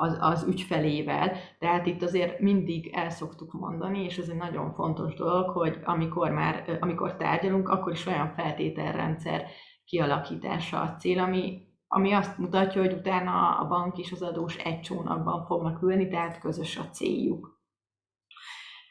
[0.00, 1.32] az, az ügyfelével.
[1.58, 6.30] Tehát itt azért mindig el szoktuk mondani, és ez egy nagyon fontos dolog, hogy amikor
[6.30, 9.46] már, amikor tárgyalunk, akkor is olyan feltételrendszer
[9.84, 14.80] kialakítása a cél, ami, ami azt mutatja, hogy utána a bank és az adós egy
[14.80, 17.58] csónakban fognak ülni, tehát közös a céljuk.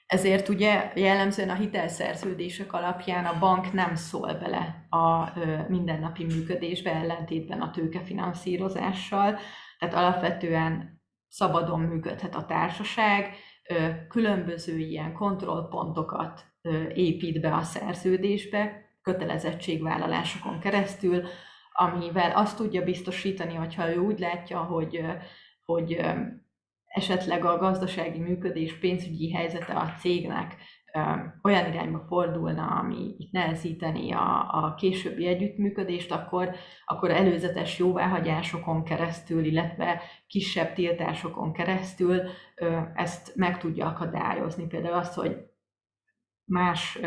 [0.05, 5.31] Ezért ugye jellemzően a hitelszerződések alapján a bank nem szól bele a
[5.67, 9.39] mindennapi működésbe ellentétben a tőkefinanszírozással,
[9.79, 10.98] tehát alapvetően
[11.29, 13.35] szabadon működhet a társaság,
[14.07, 16.45] különböző ilyen kontrollpontokat
[16.93, 21.23] épít be a szerződésbe, kötelezettségvállalásokon keresztül,
[21.71, 25.01] amivel azt tudja biztosítani, hogyha ő úgy látja, hogy,
[25.65, 26.01] hogy
[26.85, 30.55] esetleg a gazdasági működés, pénzügyi helyzete a cégnek
[31.43, 39.45] olyan irányba fordulna, ami itt nehezíteni a, a későbbi együttműködést, akkor, akkor előzetes jóváhagyásokon keresztül,
[39.45, 42.21] illetve kisebb tiltásokon keresztül
[42.95, 44.67] ezt meg tudja akadályozni.
[44.67, 45.37] Például az, hogy
[46.45, 46.99] más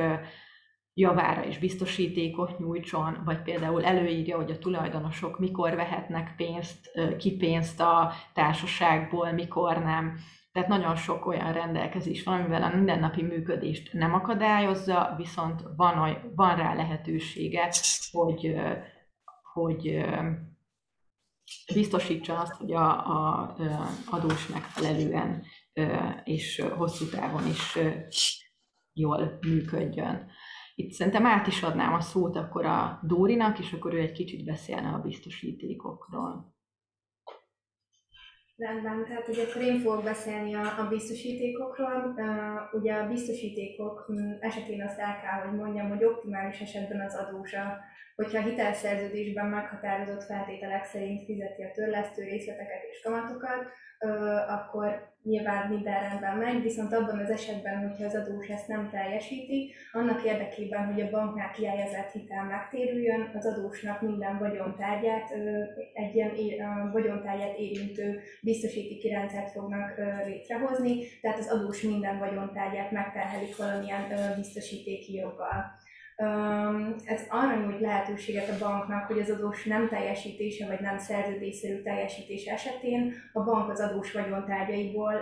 [0.95, 7.81] javára is biztosítékot nyújtson, vagy például előírja, hogy a tulajdonosok mikor vehetnek pénzt, ki pénzt
[7.81, 10.19] a társaságból, mikor nem.
[10.53, 16.57] Tehát nagyon sok olyan rendelkezés van, amivel a mindennapi működést nem akadályozza, viszont van, van
[16.57, 17.73] rá lehetősége,
[18.11, 18.55] hogy,
[19.53, 20.05] hogy
[21.75, 23.57] biztosítsa azt, hogy a, a
[24.11, 25.45] adós megfelelően
[26.25, 27.79] és hosszú távon is
[28.93, 30.31] jól működjön.
[30.75, 34.45] Itt szerintem át is adnám a szót akkor a Dórinak, és akkor ő egy kicsit
[34.45, 36.52] beszélne a biztosítékokról.
[38.63, 42.15] Rendben, tehát ugye akkor én fogok beszélni a, a biztosítékokról.
[42.17, 47.15] Uh, ugye a biztosítékok um, esetén azt el kell, hogy mondjam, hogy optimális esetben az
[47.15, 47.79] adósa,
[48.17, 53.67] hogyha a hitelszerződésben meghatározott feltételek szerint fizeti a törlesztő részleteket és kamatokat,
[54.49, 59.73] akkor nyilván minden rendben megy, viszont abban az esetben, hogyha az adós ezt nem teljesíti,
[59.93, 65.31] annak érdekében, hogy a banknál kiállított hitel megtérüljön, az adósnak minden vagyontárgyát,
[65.95, 74.35] egy ilyen vagyontárgyát érintő biztosítéki rendszert fognak létrehozni, tehát az adós minden vagyontárgyát megterhelik valamilyen
[74.37, 75.81] biztosítéki joggal.
[77.05, 82.53] Ez arra nyújt lehetőséget a banknak, hogy az adós nem teljesítése vagy nem szerződésszerű teljesítése
[82.53, 85.15] esetén a bank az adós vagyontárgyaiból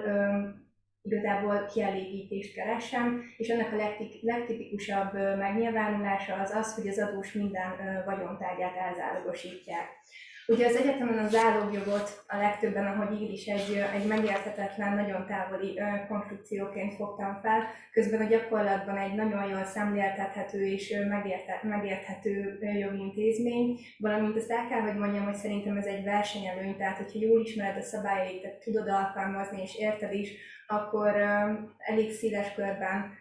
[1.03, 3.77] igazából kielégítést keresem, és ennek a
[4.21, 9.89] legtipikusabb megnyilvánulása az az, hogy az adós minden vagyontárgyát elzálogosítják.
[10.51, 15.81] Ugye az egyetemen az állójogot a legtöbben, ahogy így is egy, egy megérthetetlen, nagyon távoli
[16.09, 24.37] konstrukcióként fogtam fel, közben a gyakorlatban egy nagyon jól szemléltethető és megérte, megérthető jogintézmény, valamint
[24.37, 27.83] azt el kell, hogy mondjam, hogy szerintem ez egy versenyelőny, tehát hogyha jól ismered a
[27.83, 30.31] szabályait, tehát tudod alkalmazni és érted is,
[30.67, 31.17] akkor
[31.79, 33.13] elég széles körben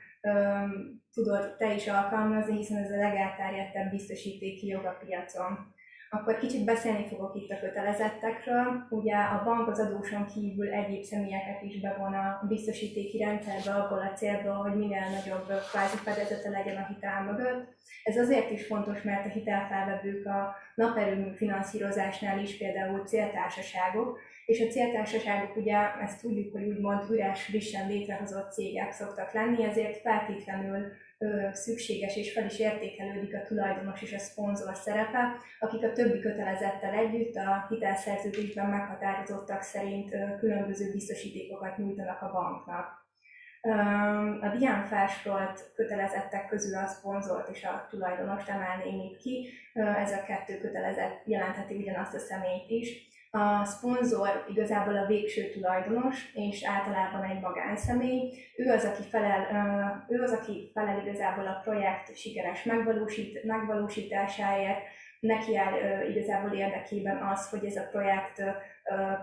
[1.14, 5.78] tudod te is alkalmazni, hiszen ez a legelterjedtebb biztosítéki jog a piacon.
[6.12, 8.88] Akkor kicsit beszélni fogok itt a kötelezettekről.
[8.90, 14.16] Ugye a bank az adóson kívül egyéb személyeket is bevon a biztosítéki rendszerbe abból a
[14.16, 17.78] célból, hogy minél nagyobb kvázi fedezete legyen a hitel mögött.
[18.04, 24.72] Ez azért is fontos, mert a hitelfelvevők a naperőmű finanszírozásnál is például céltársaságok, és a
[24.72, 30.92] céltársaságok ugye ezt tudjuk, hogy úgymond üres, frissen létrehozott cégek szoktak lenni, ezért feltétlenül
[31.52, 36.94] szükséges és fel is értékelődik a tulajdonos és a szponzor szerepe, akik a többi kötelezettel
[36.94, 43.08] együtt a hitelszerződésben meghatározottak szerint különböző biztosítékokat nyújtanak a banknak.
[44.42, 49.50] A dián felsorolt kötelezettek közül a szponzort és a tulajdonost emelném itt ki.
[49.74, 53.09] Ez a kettő kötelezett jelentheti ugyanazt a személyt is.
[53.32, 58.34] A szponzor igazából a végső tulajdonos, és általában egy magánszemély.
[58.56, 64.80] Ő az, aki felel, ő az, aki felel igazából a projekt sikeres megvalósít, megvalósításáért,
[65.20, 65.74] neki áll
[66.10, 68.42] igazából érdekében az, hogy ez a projekt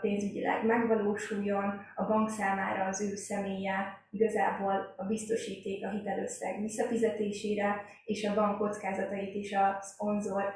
[0.01, 8.25] pénzügyileg megvalósuljon, a bank számára az ő személye igazából a biztosíték a hitelösszeg visszafizetésére, és
[8.25, 10.55] a bank kockázatait is a szponzor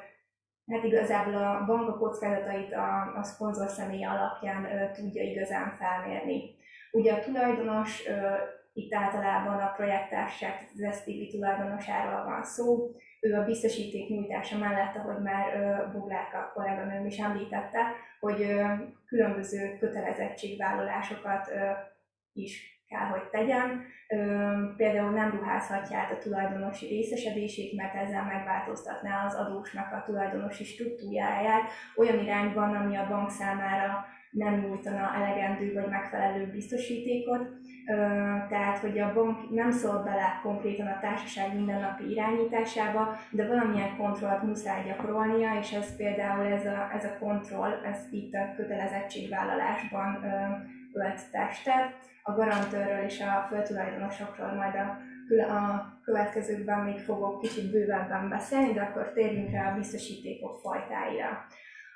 [0.70, 6.54] hát igazából a bank a kockázatait a, a szponzor személy alapján ö, tudja igazán felmérni.
[6.92, 8.34] Ugye a tulajdonos, ö,
[8.72, 12.90] itt általában a projekttárság, az STP tulajdonosáról van szó,
[13.20, 15.46] ő a biztosíték nyújtása mellett, ahogy már
[15.92, 17.80] Boglárka kolléganőm is említette,
[18.20, 18.54] hogy
[19.06, 21.50] különböző kötelezettségvállalásokat
[22.32, 23.84] is kell, hogy tegyen.
[24.76, 31.70] Például nem ruházhatja át a tulajdonosi részesedését, mert ezzel megváltoztatná az adósnak a tulajdonosi struktúráját
[31.96, 37.48] olyan irányban, ami a bank számára nem nyújtana elegendő vagy megfelelő biztosítékot,
[38.48, 44.42] tehát hogy a bank nem szól bele konkrétan a társaság mindennapi irányításába, de valamilyen kontrollt
[44.42, 50.24] muszáj gyakorolnia, és ez például ez a, ez a kontroll, ez itt a kötelezettségvállalásban
[50.92, 51.94] ölt testet.
[52.22, 54.98] A garantőrről és a föltulajdonosokról majd a,
[55.52, 61.46] a következőkben még fogok kicsit bővebben beszélni, de akkor térjünk rá a biztosítékok fajtáira.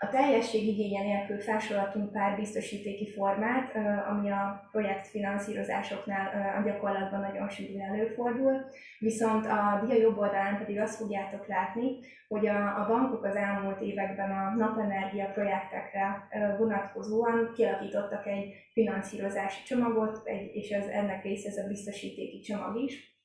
[0.04, 3.74] A teljesség igénye nélkül felsoroltunk pár biztosítéki formát,
[4.10, 8.64] ami a projektfinanszírozásoknál a gyakorlatban nagyon sűrűn előfordul,
[8.98, 11.98] viszont a dia jobb oldalán pedig azt fogjátok látni,
[12.28, 16.28] hogy a, bankok az elmúlt években a napenergia projektekre
[16.58, 23.18] vonatkozóan kialakítottak egy finanszírozási csomagot, és ez, ennek része ez a biztosítéki csomag is.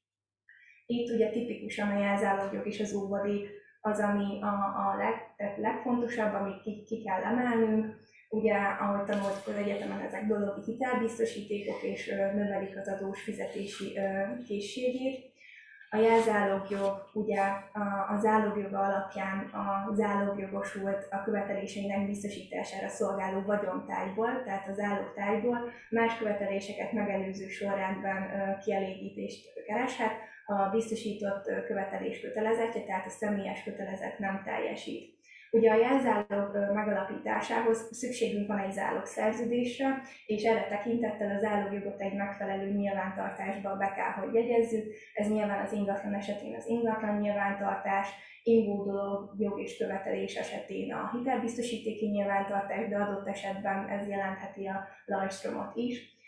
[0.85, 5.15] Itt ugye tipikusan a jelzálogjog és az óvadék az, ami a, a leg,
[5.57, 8.07] legfontosabb, amit ki, ki kell emelnünk.
[8.29, 13.99] Ugye, ahogy tanult az egyetemen, ezek dolgogi hitelbiztosítékok, és növelik az adós fizetési
[14.47, 15.31] készségét.
[15.91, 17.41] A jelzálogjog, ugye
[17.73, 26.17] a, a zálogjoga alapján a zálogjogosult a követeléseinek biztosítására szolgáló vagyontárgyból, tehát a zálogtárgyból más
[26.17, 30.11] követeléseket megelőző sorrendben kielégítést kereshet,
[30.45, 35.18] a biztosított követelés kötelezettje, tehát a személyes kötelezet nem teljesít.
[35.51, 42.71] Ugye a jelzálog megalapításához szükségünk van egy zálogszerződésre, és erre tekintettel az zálogjogot egy megfelelő
[42.71, 44.93] nyilvántartásba be kell, hogy jegyezzük.
[45.13, 48.07] Ez nyilván az ingatlan esetén az ingatlan nyilvántartás,
[48.43, 55.75] ingódoló jog és követelés esetén a hitelbiztosítéki nyilvántartás, de adott esetben ez jelentheti a lajstromot
[55.75, 56.18] is.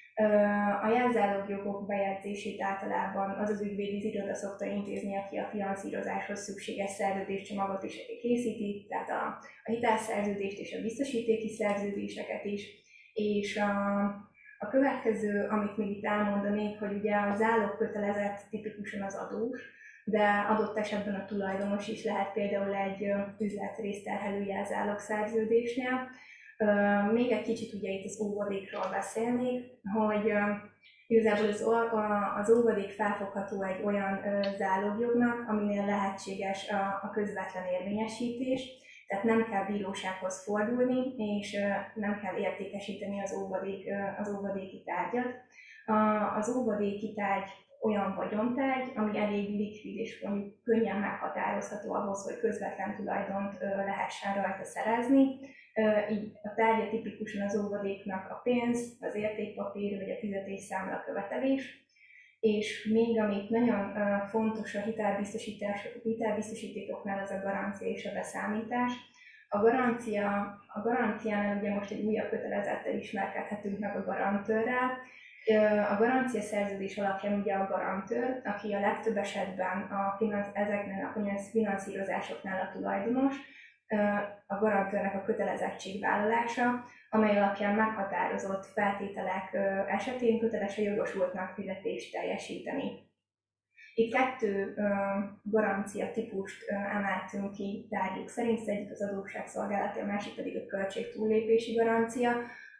[0.82, 7.84] A jelzálogjogok bejegyzését általában az az ügyvédi iroda szokta intézni, aki a finanszírozáshoz szükséges szerződéscsomagot
[7.84, 12.68] is készíti, tehát a, a hitelszerződést és a biztosítéki szerződéseket is.
[13.14, 14.04] És a,
[14.60, 19.62] a következő, amit még itt elmondanék, hogy ugye a zálog kötelezett tipikusan az adós,
[20.06, 26.10] de adott esetben a tulajdonos is lehet például egy üzletrészterhelő jelzálog szerződésnél,
[27.12, 30.32] még egy kicsit ugye itt az óvadékról beszélnék, hogy
[31.08, 31.66] igazából az,
[32.38, 34.20] az óvadék felfogható egy olyan
[34.58, 41.58] zálogjognak, aminél lehetséges a, a közvetlen érvényesítés, tehát nem kell bírósághoz fordulni, és
[41.96, 43.88] nem kell értékesíteni az, óvadék,
[44.20, 45.34] az óvadéki tárgyat.
[46.38, 47.50] Az óvadéki tárgy
[47.82, 50.26] olyan vagyontárgy, ami elég likvid és
[50.64, 55.40] könnyen meghatározható ahhoz, hogy közvetlen tulajdont lehessen rajta szerezni
[56.12, 61.86] így a tárgya tipikusan az óvadéknak a pénz, az értékpapír vagy a fizetésszámla követelés,
[62.40, 63.94] és még amit nagyon
[64.28, 68.92] fontos a hitelbiztosítás, hitelbiztosítékoknál az a garancia és a beszámítás.
[69.50, 74.98] A garancia, a garanciánál ugye most egy újabb kötelezettel ismerkedhetünk meg a garantőrrel.
[75.92, 81.20] A garancia szerződés alapján ugye a garantőr, aki a legtöbb esetben a finansz, ezeknél a
[81.52, 83.36] finanszírozásoknál a tulajdonos,
[84.48, 89.54] a garantőrnek a kötelezettségvállalása, amely alapján meghatározott feltételek
[89.88, 93.10] esetén köteles a jogosultnak fizetést teljesíteni.
[93.94, 94.74] Itt kettő
[95.44, 101.76] garancia típust emeltünk ki tárgyuk szerint, az egyik az adósságszolgálati, a másik pedig a költségtúllépési
[101.76, 102.32] garancia.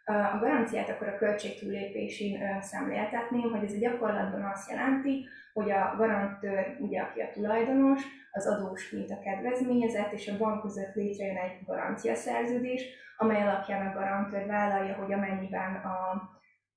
[0.04, 6.76] A garanciát akkor a költségtúllépésén szemléltetném, hogy ez a gyakorlatban azt jelenti, hogy a garantőr,
[6.80, 8.02] ugye aki a tulajdonos,
[8.32, 12.82] az adós, mint a kedvezményezett, és a bank között létrejön egy garancia szerződés,
[13.16, 16.22] amely alapján a garantőr vállalja, hogy amennyiben a,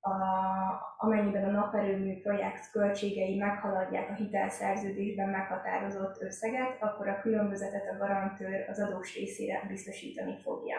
[0.06, 7.96] a, amennyiben a naperőmű projekt költségei meghaladják a hitelszerződésben meghatározott összeget, akkor a különbözetet a
[7.98, 10.76] garantőr az adós részére biztosítani fogja.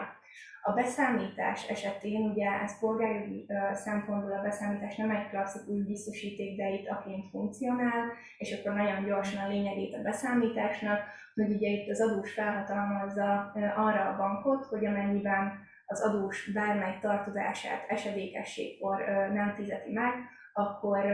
[0.62, 6.88] A beszámítás esetén, ugye ez polgárjogi szempontból a beszámítás nem egy klasszikus biztosíték, de itt
[6.88, 11.00] aként funkcionál, és akkor nagyon gyorsan a lényegét a beszámításnak,
[11.34, 17.84] hogy ugye itt az adós felhatalmazza arra a bankot, hogy amennyiben az adós bármely tartozását
[17.88, 20.14] esedékességkor nem fizeti meg,
[20.52, 21.06] akkor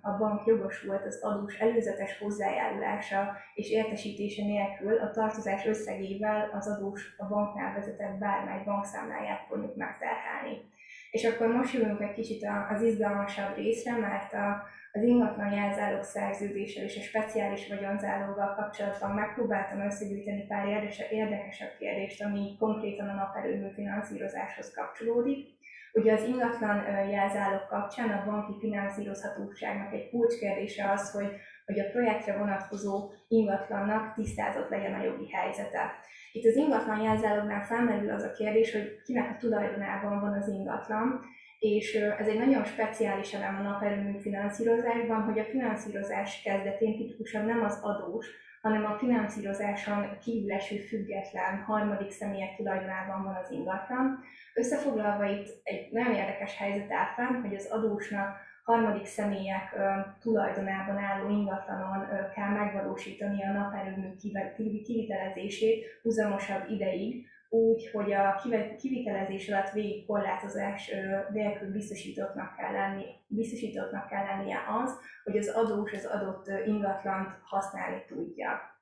[0.00, 7.14] a bank jogosult az adós előzetes hozzájárulása és értesítése nélkül a tartozás összegével az adós
[7.18, 10.74] a banknál vezetett bármely bankszámláját fogjuk megterhelni.
[11.16, 14.62] És akkor most jövünk egy kicsit az izgalmasabb részre, mert a,
[14.92, 20.66] az ingatlan jelzálók szerződéssel és a speciális vagyonzálóval kapcsolatban megpróbáltam összegyűjteni pár
[21.10, 25.46] érdekesebb kérdést, ami konkrétan a naperőmű finanszírozáshoz kapcsolódik.
[25.92, 31.30] Ugye az ingatlan jelzálog kapcsán a banki finanszírozhatóságnak egy kulcskérdése az, hogy
[31.66, 35.94] hogy a projektre vonatkozó ingatlannak tisztázott legyen a jogi helyzete.
[36.36, 41.20] Itt az ingatlan jelzálognál felmerül az a kérdés, hogy kinek a tulajdonában van az ingatlan,
[41.58, 47.62] és ez egy nagyon speciális elem a naperőmű finanszírozásban, hogy a finanszírozás kezdetén tipikusan nem
[47.62, 48.26] az adós,
[48.62, 54.18] hanem a finanszírozáson kívül eső független harmadik személyek tulajdonában van az ingatlan.
[54.54, 59.74] Összefoglalva itt egy nagyon érdekes helyzet áll fenn, hogy az adósnak harmadik személyek
[60.20, 64.14] tulajdonában álló ingatlanon kell megvalósítani a naperőmű
[64.84, 68.42] kivitelezését huzamosabb ideig, úgy, hogy a
[68.78, 70.90] kivitelezés alatt végig korlátozás
[71.32, 78.04] nélkül biztosítottnak kell, lenni, biztosítottnak kell lennie az, hogy az adós az adott ingatlant használni
[78.06, 78.75] tudja.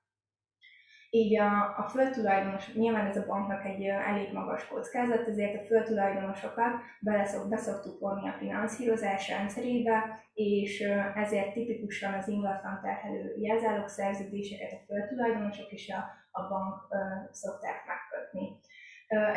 [1.15, 6.73] Így a, a földtulajdonos, nyilván ez a banknak egy elég magas kockázat, ezért a földtulajdonosokat
[7.01, 10.81] beleszok, beszoktuk vonni a finanszírozás rendszerébe, és
[11.15, 16.01] ezért tipikusan az ingatlan terhelő jelzálók szerződéseket a földtulajdonosok és a,
[16.41, 16.75] a bank
[17.31, 18.59] szokták megkötni.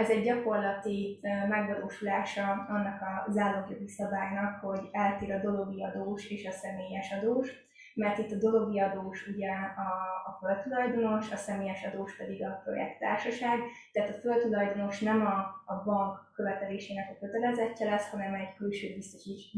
[0.02, 1.20] Ez egy gyakorlati
[1.50, 7.67] megvalósulása annak a zálogjogi szabálynak, hogy eltér a dologi adós és a személyes adós
[7.98, 9.52] mert itt a dologi adós ugye
[9.86, 9.90] a,
[10.30, 13.60] a földtulajdonos, a személyes adós pedig a projekttársaság,
[13.92, 18.88] tehát a földtulajdonos nem a, a bank követelésének a kötelezettje lesz, hanem egy külső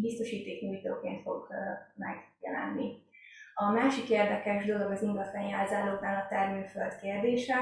[0.02, 1.48] biztosít, nyújtóként fog
[1.96, 3.08] megjelenni.
[3.54, 7.56] A másik érdekes dolog az ingatlan jelzálóknál a termőföld kérdése.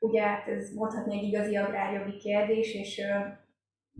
[0.00, 3.02] Ugye hát ez mondhatni egy igazi agrárjogi kérdés, és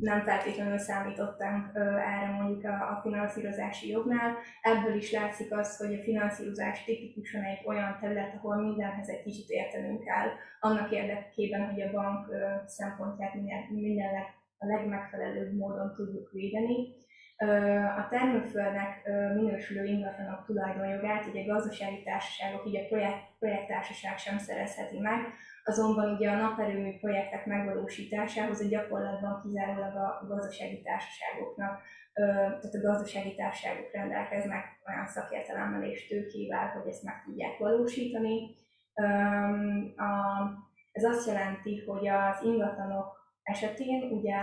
[0.01, 4.37] nem feltétlenül számítottam erre mondjuk a, a finanszírozási jognál.
[4.63, 9.49] Ebből is látszik az, hogy a finanszírozás tipikusan egy olyan terület, ahol mindenhez egy kicsit
[9.49, 10.29] értenünk kell,
[10.61, 12.27] annak érdekében, hogy a bank
[12.67, 13.35] szempontját
[13.71, 14.15] minden,
[14.59, 16.97] a legmegfelelőbb módon tudjuk védeni.
[17.97, 25.21] A termőföldnek minősülő ingatlanok tulajdonjogát ugye gazdasági társaságok, így a projekt, projekttársaság sem szerezheti meg,
[25.69, 33.35] Azonban ugye a naperőmű projektek megvalósításához a gyakorlatban kizárólag a gazdasági társaságoknak, tehát a gazdasági
[33.35, 38.57] társaságok rendelkeznek olyan szakértelemmel és tőkével, hogy ezt meg tudják valósítani.
[40.93, 44.37] Ez azt jelenti, hogy az ingatlanok esetén ugye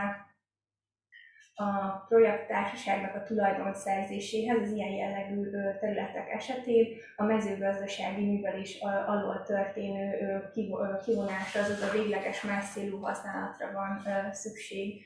[1.56, 5.50] a projekttársaságnak a tulajdonszerzéséhez az ilyen jellegű
[5.80, 8.78] területek esetén a mezőgazdasági művelés
[9.08, 10.18] alól történő
[11.04, 14.02] kivonásra, azaz a végleges más célú használatra van
[14.34, 15.06] szükség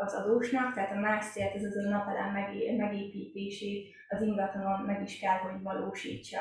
[0.00, 2.32] az adósnak, tehát a más célt, az a napelem
[2.76, 6.40] megépítését az ingatlanon meg is kell, hogy valósítsa.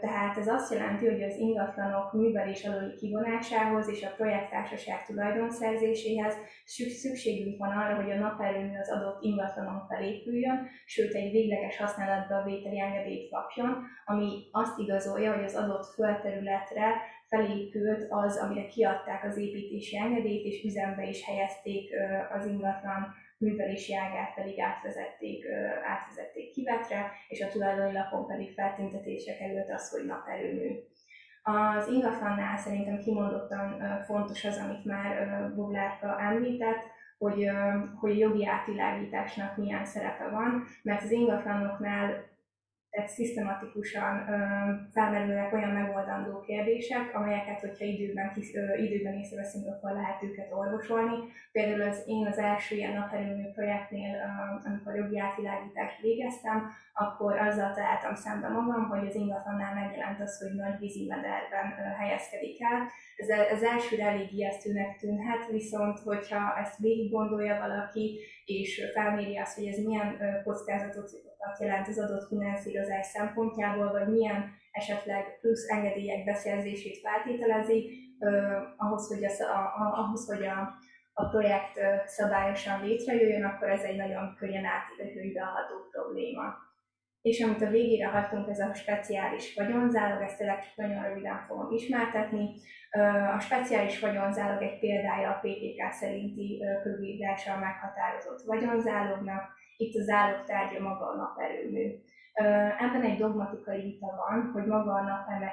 [0.00, 6.34] Tehát ez azt jelenti, hogy az ingatlanok művelés aluli kivonásához és a projekttársaság tulajdonszerzéséhez
[7.02, 12.80] szükségünk van arra, hogy a naperőmű az adott ingatlanon felépüljön, sőt egy végleges használatba vételi
[12.80, 16.86] engedélyt kapjon, ami azt igazolja, hogy az adott földterületre
[17.28, 21.90] felépült az, amire kiadták az építési engedélyt, és üzembe is helyezték
[22.32, 25.44] az ingatlan művelési ágát pedig átvezették,
[25.84, 30.78] átvezették kivetre, és a tulajdoni lapon pedig feltüntetésre került az, hogy naperőmű.
[31.42, 35.14] Az ingatlannál szerintem kimondottan fontos az, amit már
[35.54, 36.82] Boglárka említett,
[37.18, 37.50] hogy,
[38.00, 42.30] hogy jogi átvilágításnak milyen szerepe van, mert az ingatlanoknál
[42.92, 44.36] tehát szisztematikusan ö,
[44.92, 51.16] felmerülnek olyan megoldandó kérdések, amelyeket, hogyha időben, kis, ö, időben észreveszünk, akkor lehet őket orvosolni.
[51.52, 57.72] Például az, én az első ilyen naperőmű projektnél, ö, amikor jogi átvilágítást végeztem, akkor azzal
[57.74, 62.88] találtam szembe magam, hogy az ingatlannál megjelent az, hogy nagy vízi mederben ö, helyezkedik el.
[63.16, 69.54] Ez az elsőre elég ijesztőnek tűnhet, viszont hogyha ezt végig gondolja valaki, és felméri azt,
[69.54, 71.10] hogy ez milyen kockázatot
[71.58, 77.90] jelent az adott finanszírozás szempontjából, vagy milyen esetleg plusz engedélyek beszerzését feltételezi,
[78.76, 80.74] ahhoz, hogy, a, a, ahhoz, hogy a,
[81.12, 86.70] a projekt szabályosan létrejöjjön, akkor ez egy nagyon könnyen átidehőidalható probléma.
[87.22, 92.54] És amit a végére hagytunk, ez a speciális vagyonzálog, ezt csak nagyon röviden fogom ismertetni.
[93.36, 99.42] A speciális vagyonzálog egy példája a PTK szerinti körülírással meghatározott vagyonzálognak,
[99.76, 101.86] itt a zálog tárgya maga a naperőmű.
[102.84, 105.02] Ebben egy dogmatikai vita van, hogy maga a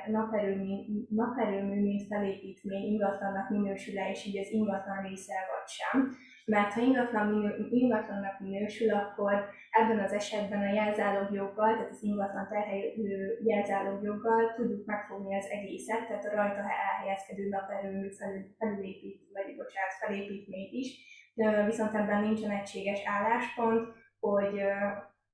[0.07, 0.75] naperőmű,
[1.09, 6.15] naperőmű mint felépítmény ingatlannak minősül-e, és így az ingatlan része vagy sem.
[6.49, 7.29] Mert ha ingatlan
[7.71, 9.33] ingatlannak minősül, akkor
[9.71, 16.25] ebben az esetben a jelzálogjoggal, tehát az ingatlan terhelő jelzálogjoggal tudjuk megfogni az egészet, tehát
[16.25, 20.89] a rajta elhelyezkedő naperőmű felül, felülépít, vagy bocsánat, felépítményt is,
[21.65, 23.87] viszont ebben nincsen egységes álláspont,
[24.19, 24.61] hogy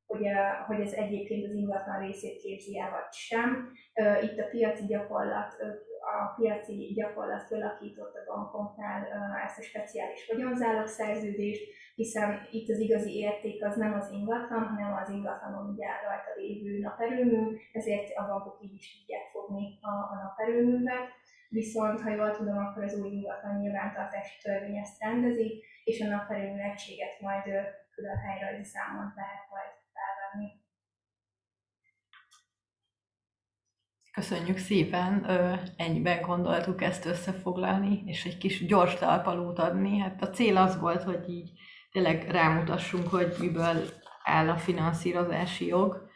[0.07, 0.25] hogy,
[0.67, 3.71] hogy ez egyébként az ingatlan részét képzi el, vagy sem.
[4.21, 5.55] Itt a piaci gyakorlat,
[6.17, 9.07] a piaci gyakorlat fölakított a bankoknál
[9.45, 11.63] ezt a speciális vagyonzálog szerződést,
[11.95, 16.79] hiszen itt az igazi érték az nem az ingatlan, hanem az ingatlanon ugye rajta lévő
[16.79, 21.07] naperőmű, ezért a bankok így is tudják fogni a, a naperőművet.
[21.49, 26.59] Viszont, ha jól tudom, akkor az új ingatlan nyilvántartási törvény ezt rendezi, és a naperőmű
[26.59, 27.43] egységet majd
[27.91, 29.71] külön helyrajzi számon lehet majd
[30.35, 30.63] felvenni.
[34.11, 35.25] Köszönjük szépen,
[35.77, 39.97] ennyiben gondoltuk ezt összefoglalni, és egy kis gyors talpalót adni.
[39.97, 41.51] Hát a cél az volt, hogy így
[41.91, 43.89] tényleg rámutassunk, hogy miből
[44.23, 46.09] áll a finanszírozási jog.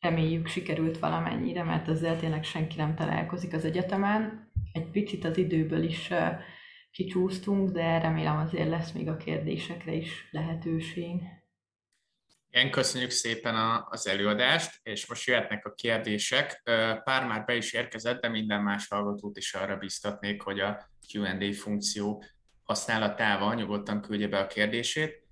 [0.00, 4.52] Reméljük sikerült valamennyire, mert ezzel tényleg senki nem találkozik az egyetemen.
[4.72, 6.10] Egy picit az időből is
[6.90, 11.22] kicsúsztunk, de remélem azért lesz még a kérdésekre is lehetőség.
[12.54, 16.60] Igen, köszönjük szépen a, az előadást, és most jöhetnek a kérdések.
[17.04, 21.52] Pár már be is érkezett, de minden más hallgatót is arra biztatnék, hogy a Q&A
[21.52, 22.24] funkció
[22.62, 25.22] használatával nyugodtan küldje be a kérdését.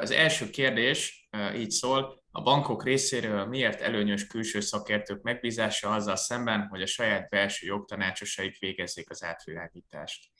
[0.00, 6.66] Az első kérdés így szól, a bankok részéről miért előnyös külső szakértők megbízása azzal szemben,
[6.66, 10.30] hogy a saját belső jogtanácsosaik végezzék az átvilágítást?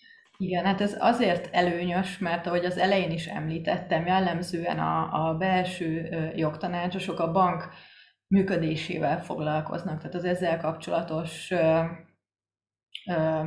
[0.40, 6.08] Igen, hát ez azért előnyös, mert ahogy az elején is említettem, jellemzően a, a belső
[6.36, 7.68] jogtanácsosok a bank
[8.26, 11.82] működésével foglalkoznak, tehát az ezzel kapcsolatos ö,
[13.06, 13.44] ö,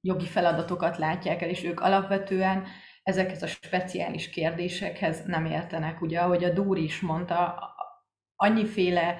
[0.00, 2.64] jogi feladatokat látják el, és ők alapvetően
[3.02, 6.00] ezekhez a speciális kérdésekhez nem értenek.
[6.00, 7.58] Ugye, ahogy a Dúr is mondta,
[8.36, 9.18] annyiféle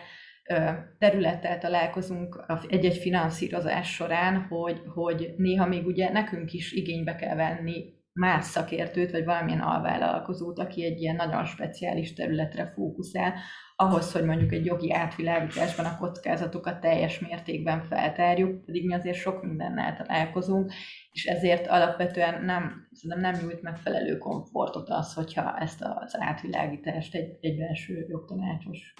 [0.99, 7.92] területtel találkozunk egy-egy finanszírozás során, hogy, hogy néha még ugye nekünk is igénybe kell venni
[8.12, 13.34] más szakértőt, vagy valamilyen alvállalkozót, aki egy ilyen nagyon speciális területre fókuszál,
[13.76, 19.42] ahhoz, hogy mondjuk egy jogi átvilágításban a kockázatokat teljes mértékben feltárjuk, pedig mi azért sok
[19.42, 20.72] mindennel találkozunk,
[21.11, 27.38] és ezért alapvetően nem, szerintem nem nyújt megfelelő komfortot az, hogyha ezt az átvilágítást egy,
[27.40, 28.95] egy belső jogtanácsos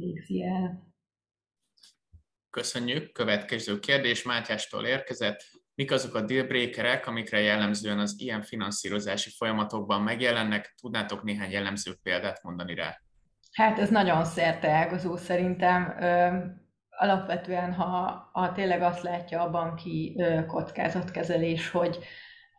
[0.00, 0.88] végzi el.
[2.50, 3.12] Köszönjük.
[3.12, 5.44] Következő kérdés Mátyástól érkezett.
[5.74, 10.74] Mik azok a dealbreakerek, amikre jellemzően az ilyen finanszírozási folyamatokban megjelennek?
[10.80, 13.00] Tudnátok néhány jellemző példát mondani rá?
[13.52, 14.24] Hát ez nagyon
[14.62, 15.94] ágazó szerintem.
[16.88, 21.98] Alapvetően, ha, ha tényleg azt látja a banki kockázatkezelés, hogy,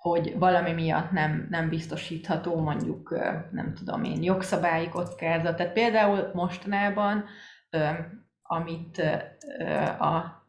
[0.02, 3.20] hogy valami miatt nem, nem biztosítható mondjuk,
[3.52, 5.56] nem tudom én, jogszabályi kockázat.
[5.56, 7.26] Tehát például mostanában,
[8.41, 8.97] amit
[9.99, 10.45] a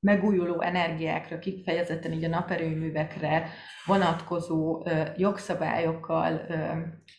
[0.00, 3.48] megújuló energiákra, kifejezetten így a naperőművekre
[3.86, 4.86] vonatkozó
[5.16, 6.46] jogszabályokkal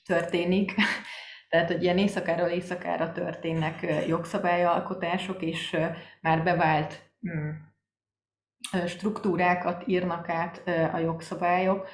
[0.05, 0.73] történik,
[1.49, 5.77] tehát, hogy ilyen éjszakáról éjszakára történnek jogszabályalkotások, és
[6.21, 7.49] már bevált mm,
[8.85, 11.87] struktúrákat írnak át a jogszabályok.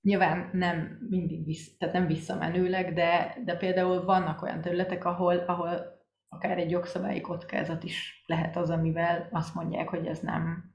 [0.00, 6.02] Nyilván nem mindig vissz, tehát nem visszamenőleg, de, de például vannak olyan területek, ahol, ahol
[6.28, 10.72] akár egy jogszabályi kockázat is lehet az, amivel azt mondják, hogy ez nem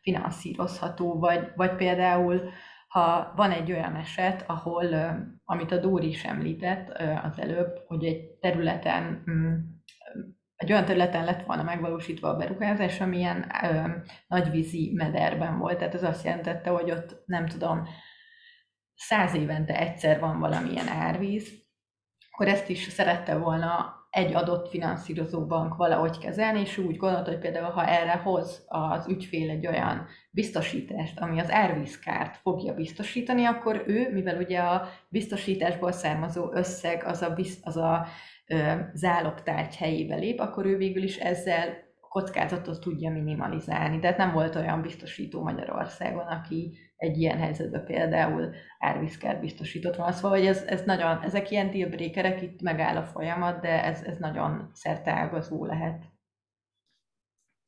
[0.00, 2.50] finanszírozható, vagy, vagy például
[2.92, 4.94] ha van egy olyan eset, ahol,
[5.44, 6.88] amit a Dóri is említett
[7.22, 9.54] az előbb, hogy egy területen mm,
[10.62, 13.88] egy olyan területen lett volna megvalósítva a beruházás, amilyen ö,
[14.26, 15.78] nagyvízi mederben volt.
[15.78, 17.88] Tehát ez azt jelentette, hogy ott nem tudom,
[18.94, 21.60] száz évente egyszer van valamilyen árvíz,
[22.30, 27.38] akkor ezt is szerette volna egy adott finanszírozó bank valahogy kezelni, és úgy gondolta, hogy
[27.38, 33.82] például ha erre hoz az ügyfél egy olyan biztosítást, ami az árvízkárt fogja biztosítani, akkor
[33.86, 38.06] ő, mivel ugye a biztosításból származó összeg az a, az a
[38.94, 43.98] zálogtárgy helyébe lép, akkor ő végül is ezzel kockázatot tudja minimalizálni.
[43.98, 50.12] Tehát nem volt olyan biztosító Magyarországon, aki egy ilyen helyzetben például árvízkár biztosított volna.
[50.12, 54.18] Szóval, hogy ez, ez nagyon, ezek ilyen dealbreakerek, itt megáll a folyamat, de ez, ez
[54.18, 56.04] nagyon szerteágazó lehet.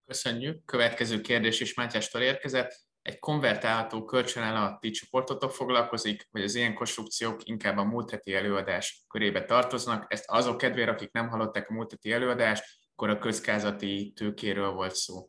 [0.07, 0.64] Köszönjük.
[0.64, 2.72] Következő kérdés is Mátyástól érkezett.
[3.05, 9.05] Egy konvertálható kölcsön alatti csoportotok foglalkozik, vagy az ilyen konstrukciók inkább a múlt heti előadás
[9.09, 10.05] körébe tartoznak.
[10.09, 14.94] Ezt azok kedvére, akik nem hallották a múlt heti előadást, akkor a közkázati tőkéről volt
[14.94, 15.28] szó.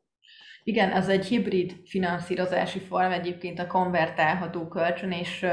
[0.64, 5.46] Igen, az egy hibrid finanszírozási form, egyébként a konvertálható kölcsön, és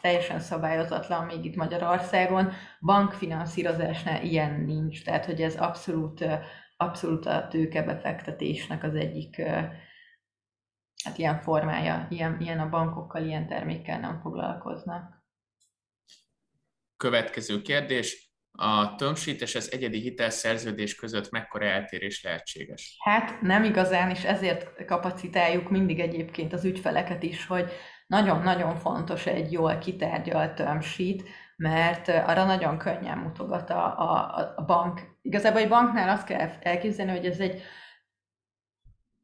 [0.00, 2.52] teljesen szabályozatlan még itt Magyarországon.
[2.80, 6.24] Bankfinanszírozásnál ilyen nincs, tehát hogy ez abszolút,
[6.76, 9.42] abszolút a tőkebefektetésnek az egyik
[11.06, 15.24] hát ilyen formája, ilyen, ilyen a bankokkal, ilyen termékkel nem foglalkoznak.
[16.96, 18.24] Következő kérdés.
[18.58, 22.96] A termsheet és az egyedi hitelszerződés között mekkora eltérés lehetséges?
[23.00, 27.70] Hát nem igazán, és ezért kapacitáljuk mindig egyébként az ügyfeleket is, hogy
[28.06, 31.22] nagyon-nagyon fontos egy jól kitárgyalt termsheet,
[31.56, 35.00] mert arra nagyon könnyen mutogat a, a, a bank.
[35.22, 37.62] Igazából egy banknál azt kell elképzelni, hogy ez egy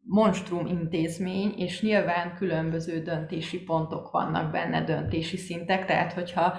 [0.04, 6.58] monstrum intézmény, és nyilván különböző döntési pontok vannak benne, döntési szintek, tehát hogyha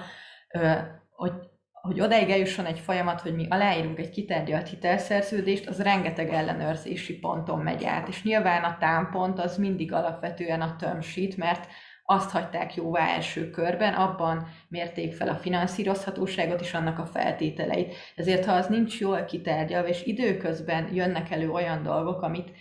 [1.10, 1.32] hogy,
[1.72, 7.58] hogy odaig eljusson egy folyamat, hogy mi aláírunk egy kitárgyalt hitelszerződést, az rengeteg ellenőrzési ponton
[7.58, 10.98] megy át, és nyilván a támpont az mindig alapvetően a term
[11.36, 11.66] mert
[12.06, 17.94] azt hagyták jóvá első körben, abban mérték fel a finanszírozhatóságot és annak a feltételeit.
[18.16, 22.52] Ezért, ha az nincs jól kitárgyalva, és időközben jönnek elő olyan dolgok, amit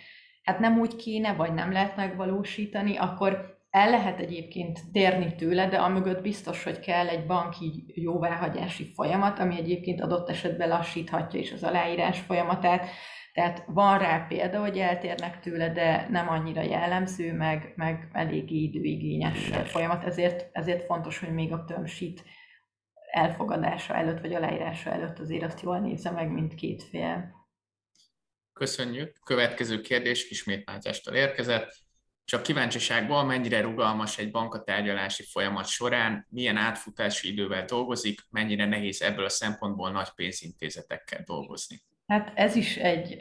[0.44, 5.78] hát nem úgy kéne, vagy nem lehet megvalósítani, akkor el lehet egyébként térni tőle, de
[5.78, 11.64] amögött biztos, hogy kell egy banki jóváhagyási folyamat, ami egyébként adott esetben lassíthatja is az
[11.64, 12.86] aláírás folyamatát.
[13.34, 19.40] Tehát van rá példa, hogy eltérnek tőle, de nem annyira jellemző, meg, meg eléggé időigényes
[19.48, 22.24] folyamat, ezért, ezért fontos, hogy még a tömsít
[23.12, 27.43] elfogadása előtt, vagy aláírása előtt azért azt jól nézze meg, mint két fél.
[28.54, 29.18] Köszönjük.
[29.26, 31.82] Következő kérdés ismét Mátyástól érkezett.
[32.26, 39.26] Csak kíváncsiságból mennyire rugalmas egy bankatárgyalási folyamat során, milyen átfutási idővel dolgozik, mennyire nehéz ebből
[39.26, 41.82] a szempontból nagy pénzintézetekkel dolgozni.
[42.08, 43.18] Hát ez is egy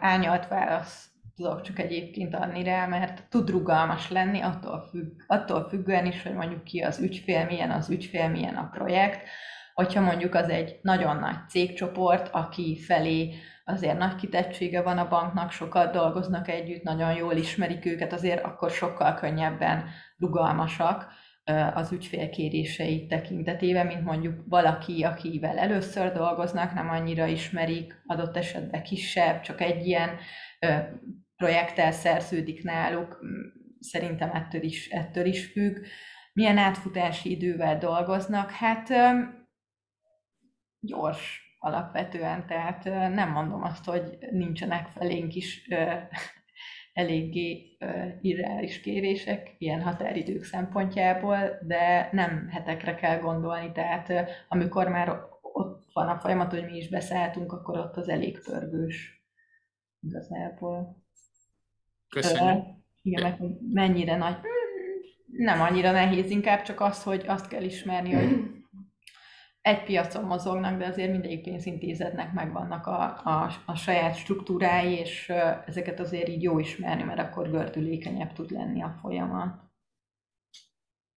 [0.00, 6.06] ányalt válasz tudok csak egyébként adni rá, mert tud rugalmas lenni, attól, függ, attól függően
[6.06, 9.28] is, hogy mondjuk ki az ügyfél, milyen az ügyfél, milyen a projekt.
[9.76, 15.50] Hogyha mondjuk az egy nagyon nagy cégcsoport, aki felé azért nagy kitettsége van a banknak,
[15.50, 19.84] sokat dolgoznak együtt, nagyon jól ismerik őket, azért akkor sokkal könnyebben
[20.18, 21.06] rugalmasak
[21.74, 29.40] az ügyfélkérései tekintetében, mint mondjuk valaki, akivel először dolgoznak, nem annyira ismerik, adott esetben kisebb,
[29.40, 30.10] csak egy ilyen
[31.36, 33.18] projekttel szerződik náluk,
[33.80, 35.76] szerintem ettől is, ettől is függ.
[36.32, 38.50] Milyen átfutási idővel dolgoznak?
[38.50, 38.88] Hát
[40.86, 42.84] gyors alapvetően, tehát
[43.14, 45.68] nem mondom azt, hogy nincsenek felénk is
[46.92, 47.76] eléggé
[48.20, 54.12] irreális kérések ilyen határidők szempontjából, de nem hetekre kell gondolni, tehát
[54.48, 59.24] amikor már ott van a folyamat, hogy mi is beszálltunk, akkor ott az elég pörgős
[60.00, 61.04] igazából.
[62.08, 62.64] Köszönjük.
[63.02, 64.36] igen, meg mennyire nagy,
[65.26, 68.40] nem annyira nehéz, inkább csak az, hogy azt kell ismerni, hogy
[69.66, 75.32] egy piacon mozognak, de azért mindegyik pénzintézetnek megvannak a, a, a saját struktúrái, és
[75.66, 79.60] ezeket azért így jó ismerni, mert akkor gördülékenyebb tud lenni a folyamat.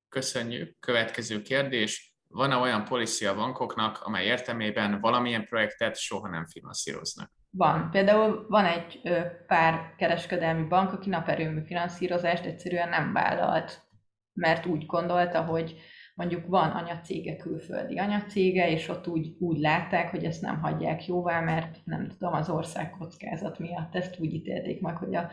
[0.10, 0.80] Köszönjük.
[0.80, 2.16] Következő kérdés.
[2.28, 7.32] Van-e olyan policy a bankoknak, amely értelmében valamilyen projektet soha nem finanszíroznak?
[7.50, 7.90] Van.
[7.92, 9.02] Például van egy
[9.48, 13.82] pár kereskedelmi bank, aki naperőmű finanszírozást egyszerűen nem vállalt,
[14.34, 15.82] mert úgy gondolta, hogy
[16.20, 21.40] mondjuk van anyacége, külföldi anyacége, és ott úgy, úgy látták, hogy ezt nem hagyják jóvá,
[21.40, 25.32] mert nem tudom, az ország kockázat miatt ezt úgy ítélték meg, hogy a,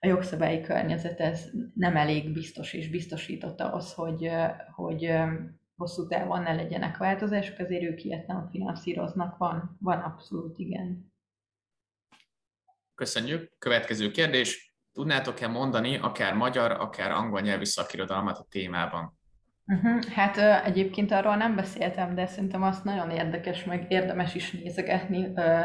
[0.00, 4.30] a jogszabályi környezet ez nem elég biztos és biztosított ahhoz, hogy,
[4.74, 5.12] hogy
[5.76, 9.36] hosszú távon ne legyenek változások, ezért ők ilyet nem finanszíroznak.
[9.36, 11.12] Van, van abszolút igen.
[12.94, 13.52] Köszönjük.
[13.58, 14.74] Következő kérdés.
[14.92, 19.24] Tudnátok-e mondani akár magyar, akár angol nyelvű szakirodalmat a témában?
[19.66, 20.02] Uh-huh.
[20.04, 25.26] Hát uh, egyébként arról nem beszéltem, de szerintem azt nagyon érdekes, meg érdemes is nézegetni
[25.26, 25.64] uh,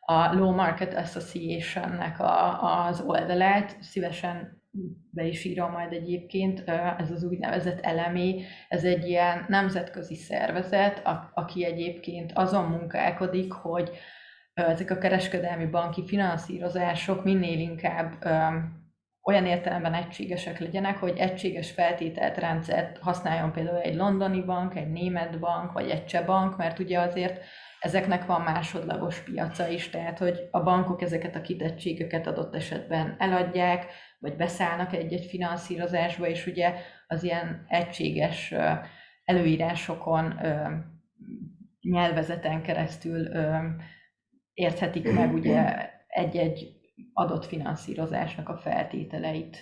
[0.00, 3.76] a Low Market Association-nek a, az oldalát.
[3.80, 4.62] Szívesen
[5.10, 11.06] be is írom majd egyébként, uh, ez az úgynevezett elemé, ez egy ilyen nemzetközi szervezet,
[11.06, 13.90] a, aki egyébként azon munkálkodik, hogy
[14.54, 18.24] ezek a kereskedelmi banki finanszírozások minél inkább
[19.26, 25.38] olyan értelemben egységesek legyenek, hogy egységes feltételt rendszert használjon például egy londoni bank, egy német
[25.38, 27.44] bank, vagy egy cseh bank, mert ugye azért
[27.80, 33.86] ezeknek van másodlagos piaca is, tehát hogy a bankok ezeket a kitettségeket adott esetben eladják,
[34.18, 36.74] vagy beszállnak egy-egy finanszírozásba, és ugye
[37.06, 38.54] az ilyen egységes
[39.24, 40.40] előírásokon,
[41.80, 43.28] nyelvezeten keresztül
[44.52, 46.75] érthetik meg ugye egy-egy
[47.18, 49.56] adott finanszírozásnak a feltételeit.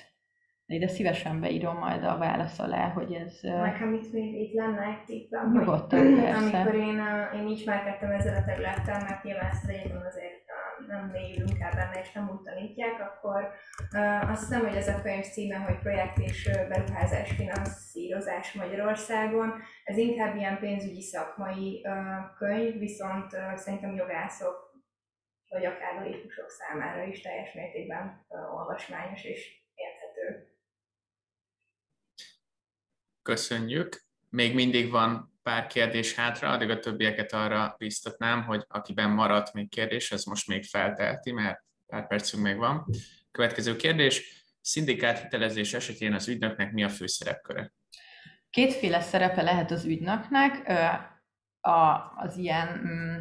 [0.67, 3.39] De ide szívesen beírom majd a válasz alá, hogy ez...
[3.43, 6.59] Nekem itt még itt lenne egy tippem, nyugodtan, persze.
[6.59, 7.01] amikor én,
[7.35, 11.71] én ismerkedtem ezzel a területtel, mert nyilván ezt az egyetem azért nem, nem mélyülünk el
[11.71, 13.49] benne, és nem úgy tanítják, akkor
[13.93, 19.53] uh, azt hiszem, hogy ez a könyv címe, hogy projekt és beruházás finanszírozás Magyarországon,
[19.85, 24.64] ez inkább ilyen pénzügyi szakmai uh, könyv, viszont uh, szerintem jogászok
[25.55, 30.49] vagy akár laikusok számára is teljes mértékben olvasmányos és érthető.
[33.23, 34.03] Köszönjük.
[34.29, 39.69] Még mindig van pár kérdés hátra, addig a többieket arra biztatnám, hogy akiben maradt még
[39.69, 42.87] kérdés, az most még feltelti, mert pár percünk még van.
[43.31, 47.73] Következő kérdés, szindikát hitelezés esetén az ügynöknek mi a fő szerepköre?
[48.51, 50.73] Kétféle szerepe lehet az ügynöknek,
[52.17, 53.19] az ilyen mm,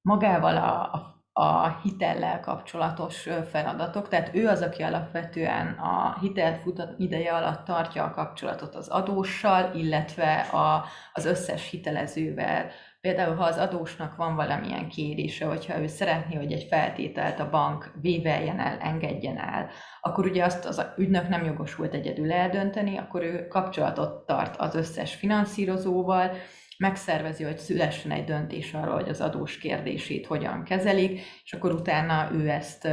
[0.00, 7.32] magával a, a a hitellel kapcsolatos feladatok, tehát ő az, aki alapvetően a hitelfutat ideje
[7.34, 12.70] alatt tartja a kapcsolatot az adóssal, illetve a, az összes hitelezővel.
[13.00, 17.92] Például, ha az adósnak van valamilyen kérése, hogyha ő szeretné, hogy egy feltételt a bank
[18.00, 19.68] véveljen el, engedjen el,
[20.00, 25.14] akkor ugye azt az ügynök nem jogosult egyedül eldönteni, akkor ő kapcsolatot tart az összes
[25.14, 26.30] finanszírozóval,
[26.78, 32.30] megszervezi, hogy szülessen egy döntés arról, hogy az adós kérdését hogyan kezelik, és akkor utána
[32.32, 32.88] ő ezt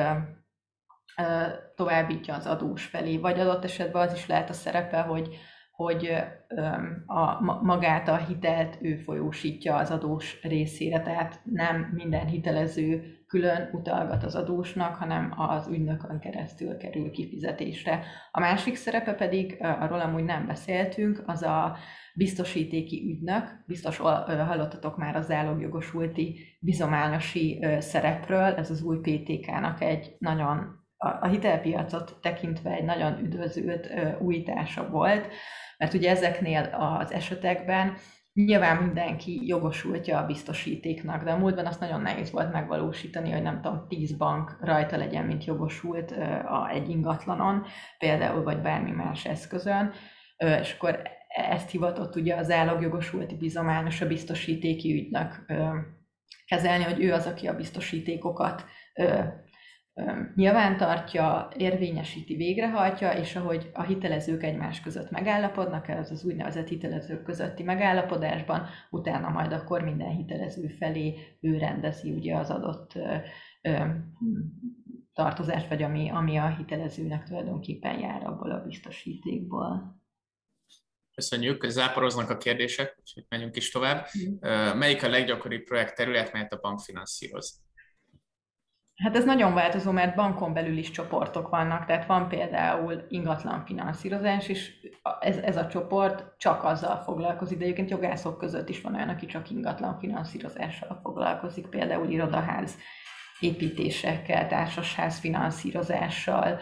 [1.75, 5.37] továbbítja az adós felé, vagy adott esetben az is lehet a szerepe, hogy,
[5.71, 6.15] hogy
[7.05, 14.23] a, magát a hitelt ő folyósítja az adós részére, tehát nem minden hitelező külön utalgat
[14.23, 18.03] az adósnak, hanem az ügynökön keresztül kerül kifizetésre.
[18.31, 21.77] A másik szerepe pedig, arról amúgy nem beszéltünk, az a
[22.13, 30.83] biztosítéki ügynök, biztos hallottatok már az állogjogosulti bizományosi szerepről, ez az új PTK-nak egy nagyon,
[30.97, 35.27] a hitelpiacot tekintve egy nagyon üdvözült újítása volt,
[35.77, 37.93] mert ugye ezeknél az esetekben
[38.35, 43.61] nyilván mindenki jogosultja a biztosítéknak, de a múltban azt nagyon nehéz volt megvalósítani, hogy nem
[43.61, 46.11] tudom, tíz bank rajta legyen, mint jogosult
[46.45, 47.65] a, egy ingatlanon,
[47.97, 49.91] például, vagy bármi más eszközön,
[50.61, 55.53] és akkor ezt hivatott ugye az állagjogosulti bizományos a biztosítéki ügynek
[56.45, 58.65] kezelni, hogy ő az, aki a biztosítékokat
[60.35, 67.63] nyilvántartja, érvényesíti, végrehajtja, és ahogy a hitelezők egymás között megállapodnak, ez az úgynevezett hitelezők közötti
[67.63, 72.93] megállapodásban, utána majd akkor minden hitelező felé ő rendezi ugye az adott
[75.13, 79.99] tartozást, vagy ami, ami a hitelezőnek tulajdonképpen jár abból a biztosítékból.
[81.13, 84.07] Köszönjük, záporoznak a kérdések, úgyhogy menjünk is tovább.
[84.17, 84.77] Mm.
[84.77, 87.64] Melyik a leggyakoribb projekt terület, melyet a bank finanszíroz?
[88.95, 94.47] Hát ez nagyon változó, mert bankon belül is csoportok vannak, tehát van például ingatlan finanszírozás,
[94.47, 94.71] és
[95.19, 99.25] ez, ez a csoport csak azzal foglalkozik, de egyébként jogászok között is van olyan, aki
[99.25, 102.77] csak ingatlan finanszírozással foglalkozik, például irodaház
[103.39, 106.59] építésekkel, társasház finanszírozással,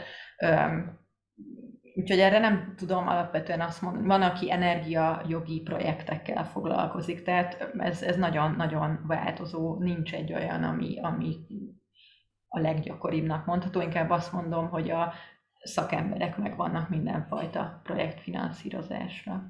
[1.96, 8.16] Úgyhogy erre nem tudom alapvetően azt mondani, van, aki energiajogi projektekkel foglalkozik, tehát ez, ez
[8.16, 11.36] nagyon-nagyon változó, nincs egy olyan, ami, ami
[12.56, 15.14] a leggyakoribbnak mondható, inkább azt mondom, hogy a
[15.64, 19.44] szakemberek meg vannak mindenfajta projektfinanszírozásra.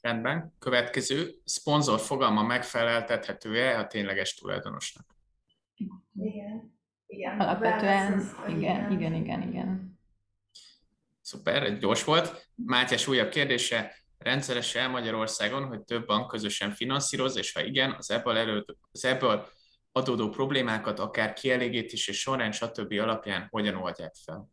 [0.00, 0.54] Rendben.
[0.58, 5.06] Következő, szponzor fogalma megfeleltethető-e a tényleges tulajdonosnak?
[6.14, 6.78] Igen.
[7.06, 7.40] Igen.
[7.40, 9.98] Alapvetően igen, igen, igen, igen.
[11.20, 12.50] Szuper, egy gyors volt.
[12.54, 13.94] Mátyás újabb kérdése.
[14.18, 19.04] Rendszeres el Magyarországon, hogy több bank közösen finanszíroz, és ha igen, az ebből, elő, az
[19.04, 19.48] ebből
[19.92, 22.92] adódó problémákat akár kielégítés és sorrend, stb.
[22.92, 24.48] alapján hogyan oldják fel?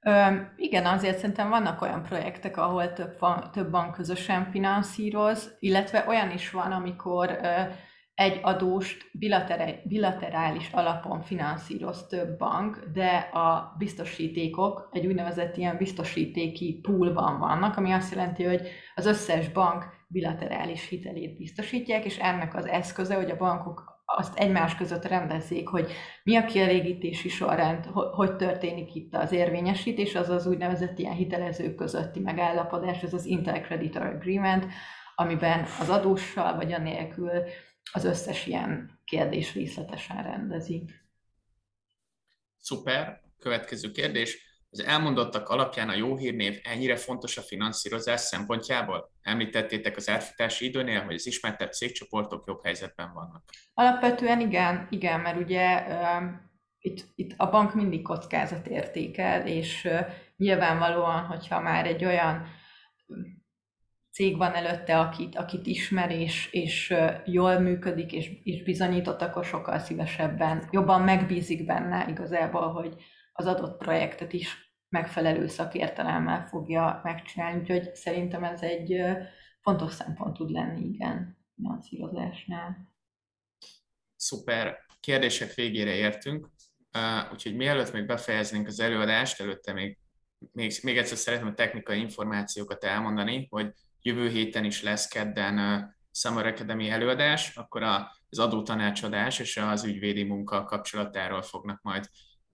[0.00, 3.18] Ö, igen, azért szerintem vannak olyan projektek, ahol több,
[3.52, 7.62] több bank közösen finanszíroz, illetve olyan is van, amikor ö,
[8.20, 9.10] egy adóst
[9.84, 17.92] bilaterális alapon finanszíroz több bank, de a biztosítékok egy úgynevezett ilyen biztosítéki poolban vannak, ami
[17.92, 23.36] azt jelenti, hogy az összes bank bilaterális hitelét biztosítják, és ennek az eszköze, hogy a
[23.36, 25.92] bankok azt egymás között rendezzék, hogy
[26.22, 27.84] mi a kielégítési sorrend,
[28.14, 34.02] hogy történik itt az érvényesítés, az az úgynevezett ilyen hitelezők közötti megállapodás, ez az Intercreditor
[34.02, 34.66] Agreement,
[35.14, 37.30] amiben az adóssal vagy a nélkül
[37.92, 40.90] az összes ilyen kérdés részletesen rendezik.
[42.58, 43.20] Szuper.
[43.38, 44.49] Következő kérdés.
[44.72, 49.12] Az elmondottak alapján a jó hírnév ennyire fontos a finanszírozás szempontjából?
[49.22, 53.44] Említettétek az átfutási időnél, hogy az ismertebb cégcsoportok jobb helyzetben vannak.
[53.74, 55.86] Alapvetően igen, igen, mert ugye
[56.78, 59.88] itt, itt a bank mindig kockázat értékel, és
[60.36, 62.46] nyilvánvalóan, hogyha már egy olyan
[64.12, 66.94] cég van előtte, akit, akit ismer, és, és
[67.24, 72.94] jól működik, és, és bizonyított, akkor sokkal szívesebben, jobban megbízik benne igazából, hogy
[73.32, 77.60] az adott projektet is megfelelő szakértelemmel fogja megcsinálni.
[77.60, 79.02] Úgyhogy szerintem ez egy
[79.60, 82.88] fontos szempont tud lenni, igen, finanszírozásnál.
[84.16, 84.88] Szuper.
[85.00, 86.48] Kérdések végére értünk,
[87.32, 89.98] úgyhogy mielőtt még befejeznénk az előadást, előtte még,
[90.52, 93.72] még, még egyszer szeretném a technikai információkat elmondani, hogy
[94.02, 100.64] jövő héten is lesz kedden Summer Academy előadás, akkor az adótanácsadás és az ügyvédi munka
[100.64, 102.08] kapcsolatáról fognak majd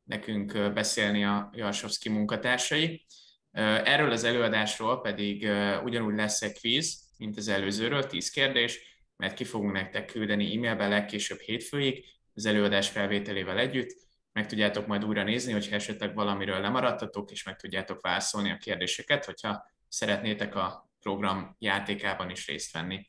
[0.07, 3.07] nekünk beszélni a Jarsovszki munkatársai.
[3.53, 5.49] Erről az előadásról pedig
[5.85, 8.81] ugyanúgy lesz egy quiz, mint az előzőről, 10 kérdés,
[9.17, 12.05] mert ki fogunk nektek küldeni e-mailbe legkésőbb hétfőig,
[12.35, 13.97] az előadás felvételével együtt,
[14.33, 19.25] meg tudjátok majd újra nézni, hogyha esetleg valamiről lemaradtatok, és meg tudjátok válaszolni a kérdéseket,
[19.25, 23.09] hogyha szeretnétek a program játékában is részt venni.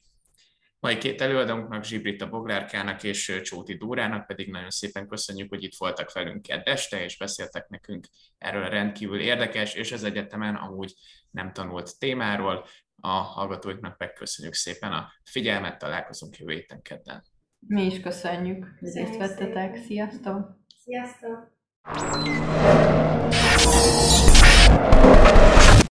[0.80, 6.14] Mai két előadónknak, Zsibrita Boglárkának és Csóti Dórának pedig nagyon szépen köszönjük, hogy itt voltak
[6.14, 8.08] velünk kedd este, és beszéltek nekünk
[8.38, 10.94] erről a rendkívül érdekes, és az egyetemen amúgy
[11.32, 12.66] nem tanult témáról.
[13.02, 17.24] A hallgatóiknak megköszönjük szépen a figyelmet, találkozunk jövő héten kedden.
[17.60, 19.78] Mi is köszönjük, hogy részt vettetek.
[19.78, 20.58] Sziasztok!
[20.84, 21.56] Sziasztok!